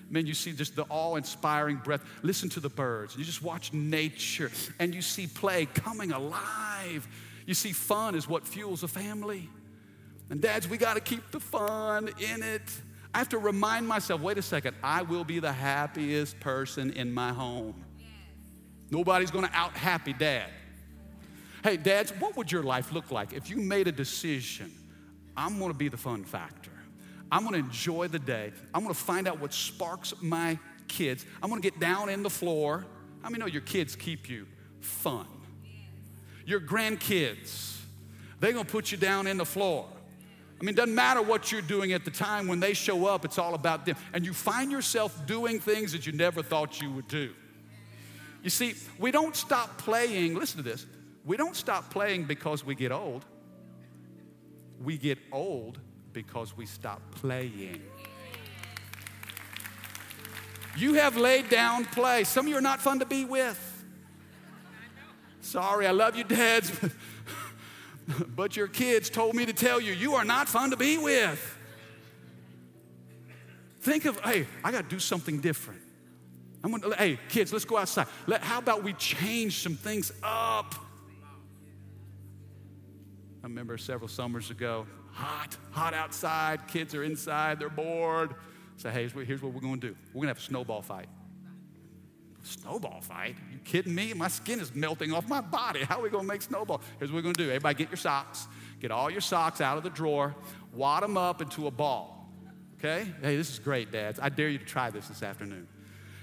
Man, 0.09 0.27
you 0.27 0.35
see 0.35 0.53
just 0.53 0.77
the 0.77 0.85
awe 0.89 1.17
inspiring 1.17 1.77
breath. 1.77 2.05
Listen 2.23 2.49
to 2.51 2.61
the 2.61 2.69
birds. 2.69 3.17
You 3.17 3.25
just 3.25 3.43
watch 3.43 3.73
nature 3.73 4.51
and 4.79 4.95
you 4.95 5.03
see 5.03 5.27
play 5.27 5.67
coming 5.67 6.13
alive. 6.13 7.09
You 7.45 7.55
see 7.55 7.73
fun 7.73 8.15
is 8.15 8.29
what 8.29 8.47
fuels 8.47 8.83
a 8.83 8.89
family. 8.89 9.49
And 10.31 10.41
dads, 10.41 10.69
we 10.69 10.77
got 10.77 10.95
to 10.95 11.01
keep 11.01 11.31
the 11.31 11.41
fun 11.41 12.09
in 12.19 12.43
it. 12.43 12.63
I 13.15 13.19
have 13.19 13.29
to 13.31 13.39
remind 13.39 13.89
myself 13.89 14.21
wait 14.21 14.39
a 14.39 14.43
second, 14.43 14.77
I 14.83 15.03
will 15.03 15.25
be 15.25 15.39
the 15.39 15.53
happiest 15.53 16.39
person 16.39 16.93
in 16.93 17.13
my 17.13 17.33
home. 17.33 17.85
Nobody's 18.91 19.31
going 19.31 19.47
to 19.47 19.55
out 19.55 19.73
happy 19.73 20.13
dad. 20.13 20.51
Hey, 21.67 21.77
dads, 21.77 22.13
what 22.21 22.37
would 22.37 22.53
your 22.53 22.63
life 22.63 22.93
look 22.93 23.11
like 23.11 23.33
if 23.33 23.51
you 23.51 23.57
made 23.57 23.89
a 23.89 23.93
decision? 23.93 24.73
I'm 25.37 25.59
gonna 25.59 25.75
be 25.75 25.89
the 25.89 25.97
fun 25.97 26.23
factor. 26.23 26.71
I'm 27.33 27.43
gonna 27.43 27.57
enjoy 27.57 28.07
the 28.07 28.21
day. 28.21 28.53
I'm 28.73 28.83
gonna 28.83 28.95
find 28.95 29.27
out 29.27 29.41
what 29.41 29.53
sparks 29.53 30.15
my 30.23 30.61
kids. 30.87 31.27
I'm 31.43 31.51
gonna 31.51 31.61
get 31.61 31.81
down 31.81 32.09
in 32.09 32.23
the 32.23 32.31
floor. 32.31 32.87
How 33.21 33.31
many 33.31 33.41
know 33.41 33.49
your 33.49 33.63
kids 33.63 33.97
keep 33.97 34.29
you 34.29 34.47
fun? 34.79 35.27
Your 36.45 36.61
grandkids, 36.61 37.81
they're 38.39 38.53
gonna 38.53 38.65
put 38.65 38.93
you 38.93 38.97
down 38.97 39.27
in 39.27 39.37
the 39.37 39.45
floor. 39.45 39.89
I 40.61 40.63
mean, 40.63 40.73
it 40.73 40.77
doesn't 40.77 40.95
matter 40.95 41.21
what 41.21 41.51
you're 41.51 41.63
doing 41.63 41.95
at 41.95 42.05
the 42.05 42.13
time. 42.13 42.47
When 42.47 42.61
they 42.61 42.75
show 42.75 43.07
up, 43.07 43.25
it's 43.25 43.39
all 43.39 43.55
about 43.55 43.85
them. 43.87 43.97
And 44.13 44.25
you 44.25 44.35
find 44.35 44.71
yourself 44.71 45.27
doing 45.27 45.59
things 45.59 45.91
that 45.91 46.07
you 46.07 46.13
never 46.13 46.45
thought 46.45 46.81
you 46.81 46.93
would 46.93 47.09
do. 47.09 47.35
You 48.45 48.51
see, 48.51 48.75
we 49.01 49.11
don't 49.11 49.35
stop 49.35 49.79
playing, 49.79 50.37
listen 50.37 50.59
to 50.59 50.63
this, 50.63 50.87
we 51.27 51.37
don't 51.37 51.57
stop 51.57 51.91
playing 51.91 52.25
because 52.25 52.65
we 52.65 52.77
get 52.77 52.93
old. 52.93 53.25
We 54.83 54.97
get 54.97 55.19
old 55.33 55.81
because 56.13 56.57
we 56.57 56.67
stop 56.67 57.03
playing. 57.11 57.83
You 60.77 60.95
have 60.95 61.17
laid 61.17 61.49
down 61.49 61.85
play. 61.87 62.23
Some 62.25 62.47
of 62.47 62.51
you 62.51 62.57
are 62.57 62.63
not 62.63 62.81
fun 62.81 63.01
to 63.01 63.07
be 63.07 63.25
with. 63.25 63.61
Sorry, 65.41 65.87
I 65.87 65.91
love 65.91 66.17
you, 66.17 66.25
dads, 66.25 66.73
but 68.37 68.57
your 68.57 68.69
kids 68.69 69.11
told 69.11 69.35
me 69.35 69.47
to 69.47 69.53
tell 69.53 69.81
you, 69.81 69.93
you 69.93 70.15
are 70.15 70.25
not 70.25 70.49
fun 70.49 70.71
to 70.71 70.77
be 70.77 70.97
with. 70.99 71.59
Think 73.81 74.05
of, 74.05 74.21
hey, 74.21 74.47
I 74.63 74.71
got 74.71 74.89
to 74.89 74.89
do 74.89 74.99
something 74.99 75.41
different. 75.41 75.81
I'm 76.63 76.73
gonna, 76.73 76.97
hey, 76.97 77.19
kids, 77.29 77.53
let's 77.53 77.65
go 77.65 77.79
outside. 77.79 78.07
Let, 78.27 78.43
how 78.43 78.59
about 78.59 78.83
we 78.83 78.93
change 78.95 79.63
some 79.63 79.77
things 79.77 80.13
up? 80.23 80.86
I 83.47 83.49
remember 83.49 83.79
several 83.79 84.09
summers 84.09 84.51
ago, 84.51 84.89
hot, 85.13 85.57
hot 85.71 85.95
outside. 85.95 86.67
Kids 86.67 86.97
are 86.97 87.05
inside, 87.05 87.61
they're 87.61 87.69
bored. 87.69 88.35
Say, 88.77 88.91
hey, 88.91 89.09
here's 89.25 89.41
what 89.41 89.53
we're 89.53 89.61
gonna 89.61 89.77
do. 89.77 89.95
We're 90.13 90.23
gonna 90.23 90.31
have 90.31 90.39
a 90.39 90.41
snowball 90.41 90.83
fight. 90.83 91.07
Snowball 92.43 93.01
fight? 93.03 93.37
You 93.53 93.59
kidding 93.59 93.95
me? 93.95 94.13
My 94.15 94.27
skin 94.27 94.59
is 94.59 94.75
melting 94.75 95.13
off 95.13 95.29
my 95.29 95.41
body. 95.41 95.85
How 95.85 96.01
are 96.01 96.03
we 96.03 96.11
gonna 96.11 96.27
make 96.27 96.43
snowball? 96.43 96.81
Here's 96.99 97.13
what 97.13 97.19
we're 97.19 97.23
gonna 97.23 97.35
do. 97.35 97.45
Everybody 97.45 97.77
get 97.77 97.89
your 97.89 97.99
socks. 97.99 98.49
Get 98.81 98.91
all 98.91 99.13
your 99.13 99.21
socks 99.21 99.61
out 99.61 99.77
of 99.77 99.85
the 99.85 99.91
drawer. 99.91 100.35
Wad 100.73 101.05
them 101.05 101.17
up 101.17 101.41
into 101.41 101.69
a 101.69 101.71
ball. 101.71 102.29
Okay? 102.81 103.07
Hey, 103.23 103.37
this 103.37 103.49
is 103.49 103.61
great, 103.61 103.93
dads. 103.93 104.19
I 104.21 104.29
dare 104.29 104.49
you 104.49 104.59
to 104.59 104.65
try 104.65 104.91
this 104.91 105.07
this 105.07 105.23
afternoon. 105.23 105.69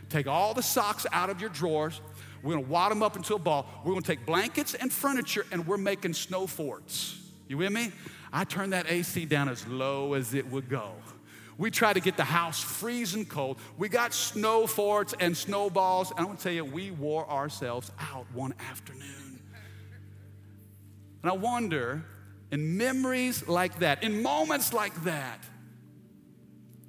Take 0.10 0.28
all 0.28 0.54
the 0.54 0.62
socks 0.62 1.08
out 1.14 1.30
of 1.30 1.40
your 1.40 1.52
drawers. 1.52 2.02
We're 2.44 2.56
gonna 2.56 2.68
wad 2.68 2.92
them 2.92 3.02
up 3.02 3.16
into 3.16 3.36
a 3.36 3.40
ball. 3.40 3.66
We're 3.84 3.94
gonna 3.94 4.06
take 4.06 4.26
blankets 4.26 4.74
and 4.74 4.92
furniture 4.92 5.46
and 5.52 5.66
we're 5.66 5.78
making 5.78 6.14
snow 6.14 6.46
forts. 6.46 7.20
You 7.48 7.58
with 7.58 7.72
me? 7.72 7.92
I 8.32 8.44
turned 8.44 8.74
that 8.74 8.90
AC 8.90 9.26
down 9.26 9.48
as 9.48 9.66
low 9.68 10.14
as 10.14 10.34
it 10.34 10.46
would 10.52 10.70
go. 10.70 10.92
We 11.58 11.72
tried 11.72 11.94
to 11.94 12.00
get 12.00 12.18
the 12.18 12.24
house 12.24 12.60
freezing 12.60 13.26
cold. 13.26 13.60
We 13.78 13.88
got 13.88 14.14
snow 14.14 14.68
forts 14.68 15.14
and 15.20 15.38
snowballs. 15.38 16.12
And 16.12 16.20
I 16.20 16.24
want 16.24 16.40
to 16.40 16.44
tell 16.44 16.54
you, 16.54 16.66
we 16.66 16.92
wore 16.92 17.30
ourselves 17.30 17.92
out 18.00 18.26
one 18.34 18.54
afternoon. 18.72 19.40
And 21.22 21.32
I 21.32 21.36
wonder, 21.36 22.04
in 22.52 22.78
memories 22.78 23.48
like 23.48 23.80
that, 23.80 24.04
in 24.04 24.22
moments 24.22 24.74
like 24.74 25.04
that, 25.04 25.40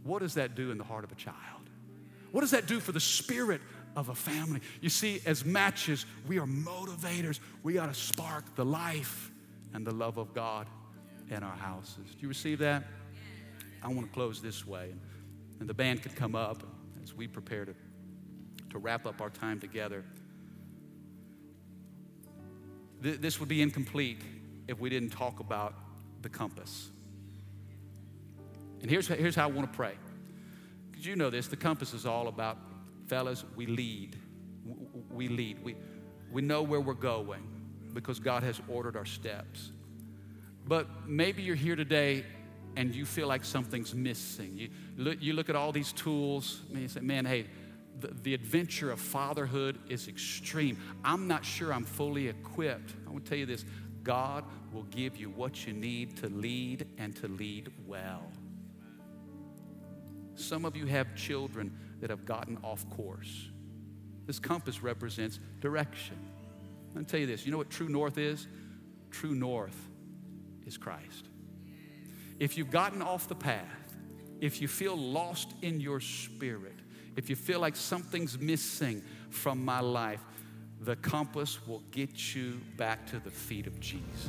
what 0.02 0.20
does 0.20 0.34
that 0.34 0.54
do 0.54 0.70
in 0.70 0.78
the 0.78 0.84
heart 0.84 1.04
of 1.04 1.12
a 1.12 1.14
child? 1.14 1.36
What 2.32 2.40
does 2.40 2.50
that 2.50 2.66
do 2.66 2.80
for 2.80 2.92
the 2.92 3.00
spirit 3.00 3.60
of 3.96 4.08
a 4.08 4.14
family? 4.14 4.60
You 4.80 4.88
see, 4.88 5.20
as 5.26 5.44
matches, 5.44 6.06
we 6.26 6.38
are 6.38 6.46
motivators. 6.46 7.40
We 7.62 7.74
got 7.74 7.86
to 7.86 7.94
spark 7.94 8.54
the 8.56 8.64
life 8.64 9.30
and 9.72 9.86
the 9.86 9.92
love 9.92 10.18
of 10.18 10.34
God 10.34 10.66
in 11.30 11.42
our 11.42 11.56
houses. 11.56 12.10
Do 12.10 12.18
you 12.20 12.28
receive 12.28 12.58
that? 12.60 12.84
I 13.82 13.88
want 13.88 14.06
to 14.06 14.12
close 14.12 14.40
this 14.40 14.66
way. 14.66 14.94
And 15.60 15.68
the 15.68 15.74
band 15.74 16.02
could 16.02 16.16
come 16.16 16.34
up 16.34 16.62
as 17.02 17.14
we 17.14 17.26
prepare 17.26 17.64
to, 17.64 17.74
to 18.70 18.78
wrap 18.78 19.06
up 19.06 19.20
our 19.20 19.30
time 19.30 19.60
together. 19.60 20.04
This 23.00 23.38
would 23.38 23.48
be 23.48 23.60
incomplete 23.60 24.22
if 24.66 24.80
we 24.80 24.88
didn't 24.88 25.10
talk 25.10 25.40
about 25.40 25.74
the 26.22 26.28
compass. 26.30 26.88
And 28.80 28.90
here's, 28.90 29.08
here's 29.08 29.34
how 29.34 29.44
I 29.44 29.52
want 29.52 29.70
to 29.70 29.76
pray. 29.76 29.94
Because 30.90 31.06
you 31.06 31.16
know 31.16 31.28
this 31.28 31.48
the 31.48 31.56
compass 31.56 31.92
is 31.92 32.06
all 32.06 32.28
about, 32.28 32.58
fellas, 33.06 33.44
we 33.56 33.66
lead. 33.66 34.16
We 35.10 35.28
lead. 35.28 35.62
We, 35.62 35.76
we 36.32 36.42
know 36.42 36.62
where 36.62 36.80
we're 36.80 36.94
going 36.94 37.42
because 37.92 38.18
God 38.18 38.42
has 38.42 38.60
ordered 38.68 38.96
our 38.96 39.04
steps. 39.04 39.72
But 40.66 41.06
maybe 41.06 41.42
you're 41.42 41.54
here 41.54 41.76
today 41.76 42.24
and 42.76 42.94
you 42.94 43.04
feel 43.04 43.28
like 43.28 43.44
something's 43.44 43.94
missing. 43.94 44.56
You 44.56 44.68
look, 44.96 45.18
you 45.20 45.32
look 45.34 45.48
at 45.48 45.56
all 45.56 45.72
these 45.72 45.92
tools 45.92 46.62
and 46.72 46.82
you 46.82 46.88
say, 46.88 47.00
man, 47.00 47.24
hey, 47.24 47.46
the, 48.00 48.08
the 48.22 48.34
adventure 48.34 48.90
of 48.90 49.00
fatherhood 49.00 49.78
is 49.88 50.08
extreme. 50.08 50.78
I'm 51.04 51.28
not 51.28 51.44
sure 51.44 51.72
I'm 51.72 51.84
fully 51.84 52.28
equipped. 52.28 52.94
I 53.06 53.10
want 53.10 53.24
to 53.24 53.28
tell 53.28 53.38
you 53.38 53.46
this 53.46 53.64
God 54.02 54.44
will 54.72 54.82
give 54.84 55.16
you 55.16 55.30
what 55.30 55.66
you 55.66 55.72
need 55.72 56.16
to 56.18 56.28
lead 56.28 56.86
and 56.98 57.14
to 57.16 57.28
lead 57.28 57.70
well. 57.86 58.30
Some 60.34 60.64
of 60.64 60.74
you 60.76 60.86
have 60.86 61.14
children 61.14 61.72
that 62.00 62.10
have 62.10 62.24
gotten 62.24 62.58
off 62.62 62.88
course. 62.90 63.48
This 64.26 64.38
compass 64.38 64.82
represents 64.82 65.38
direction. 65.60 66.16
I'm 66.96 67.04
tell 67.04 67.20
you 67.20 67.26
this 67.26 67.44
you 67.44 67.52
know 67.52 67.58
what 67.58 67.70
true 67.70 67.88
north 67.88 68.18
is? 68.18 68.46
True 69.10 69.34
north 69.34 69.76
is 70.66 70.76
Christ. 70.76 71.28
If 72.38 72.56
you've 72.56 72.70
gotten 72.70 73.02
off 73.02 73.28
the 73.28 73.34
path, 73.34 73.66
if 74.40 74.60
you 74.60 74.68
feel 74.68 74.96
lost 74.96 75.52
in 75.62 75.80
your 75.80 76.00
spirit, 76.00 76.74
if 77.16 77.30
you 77.30 77.36
feel 77.36 77.60
like 77.60 77.76
something's 77.76 78.38
missing 78.38 79.02
from 79.30 79.64
my 79.64 79.80
life, 79.80 80.20
the 80.80 80.96
compass 80.96 81.66
will 81.66 81.82
get 81.90 82.34
you 82.34 82.60
back 82.76 83.06
to 83.06 83.18
the 83.18 83.30
feet 83.30 83.66
of 83.66 83.78
Jesus. 83.80 84.28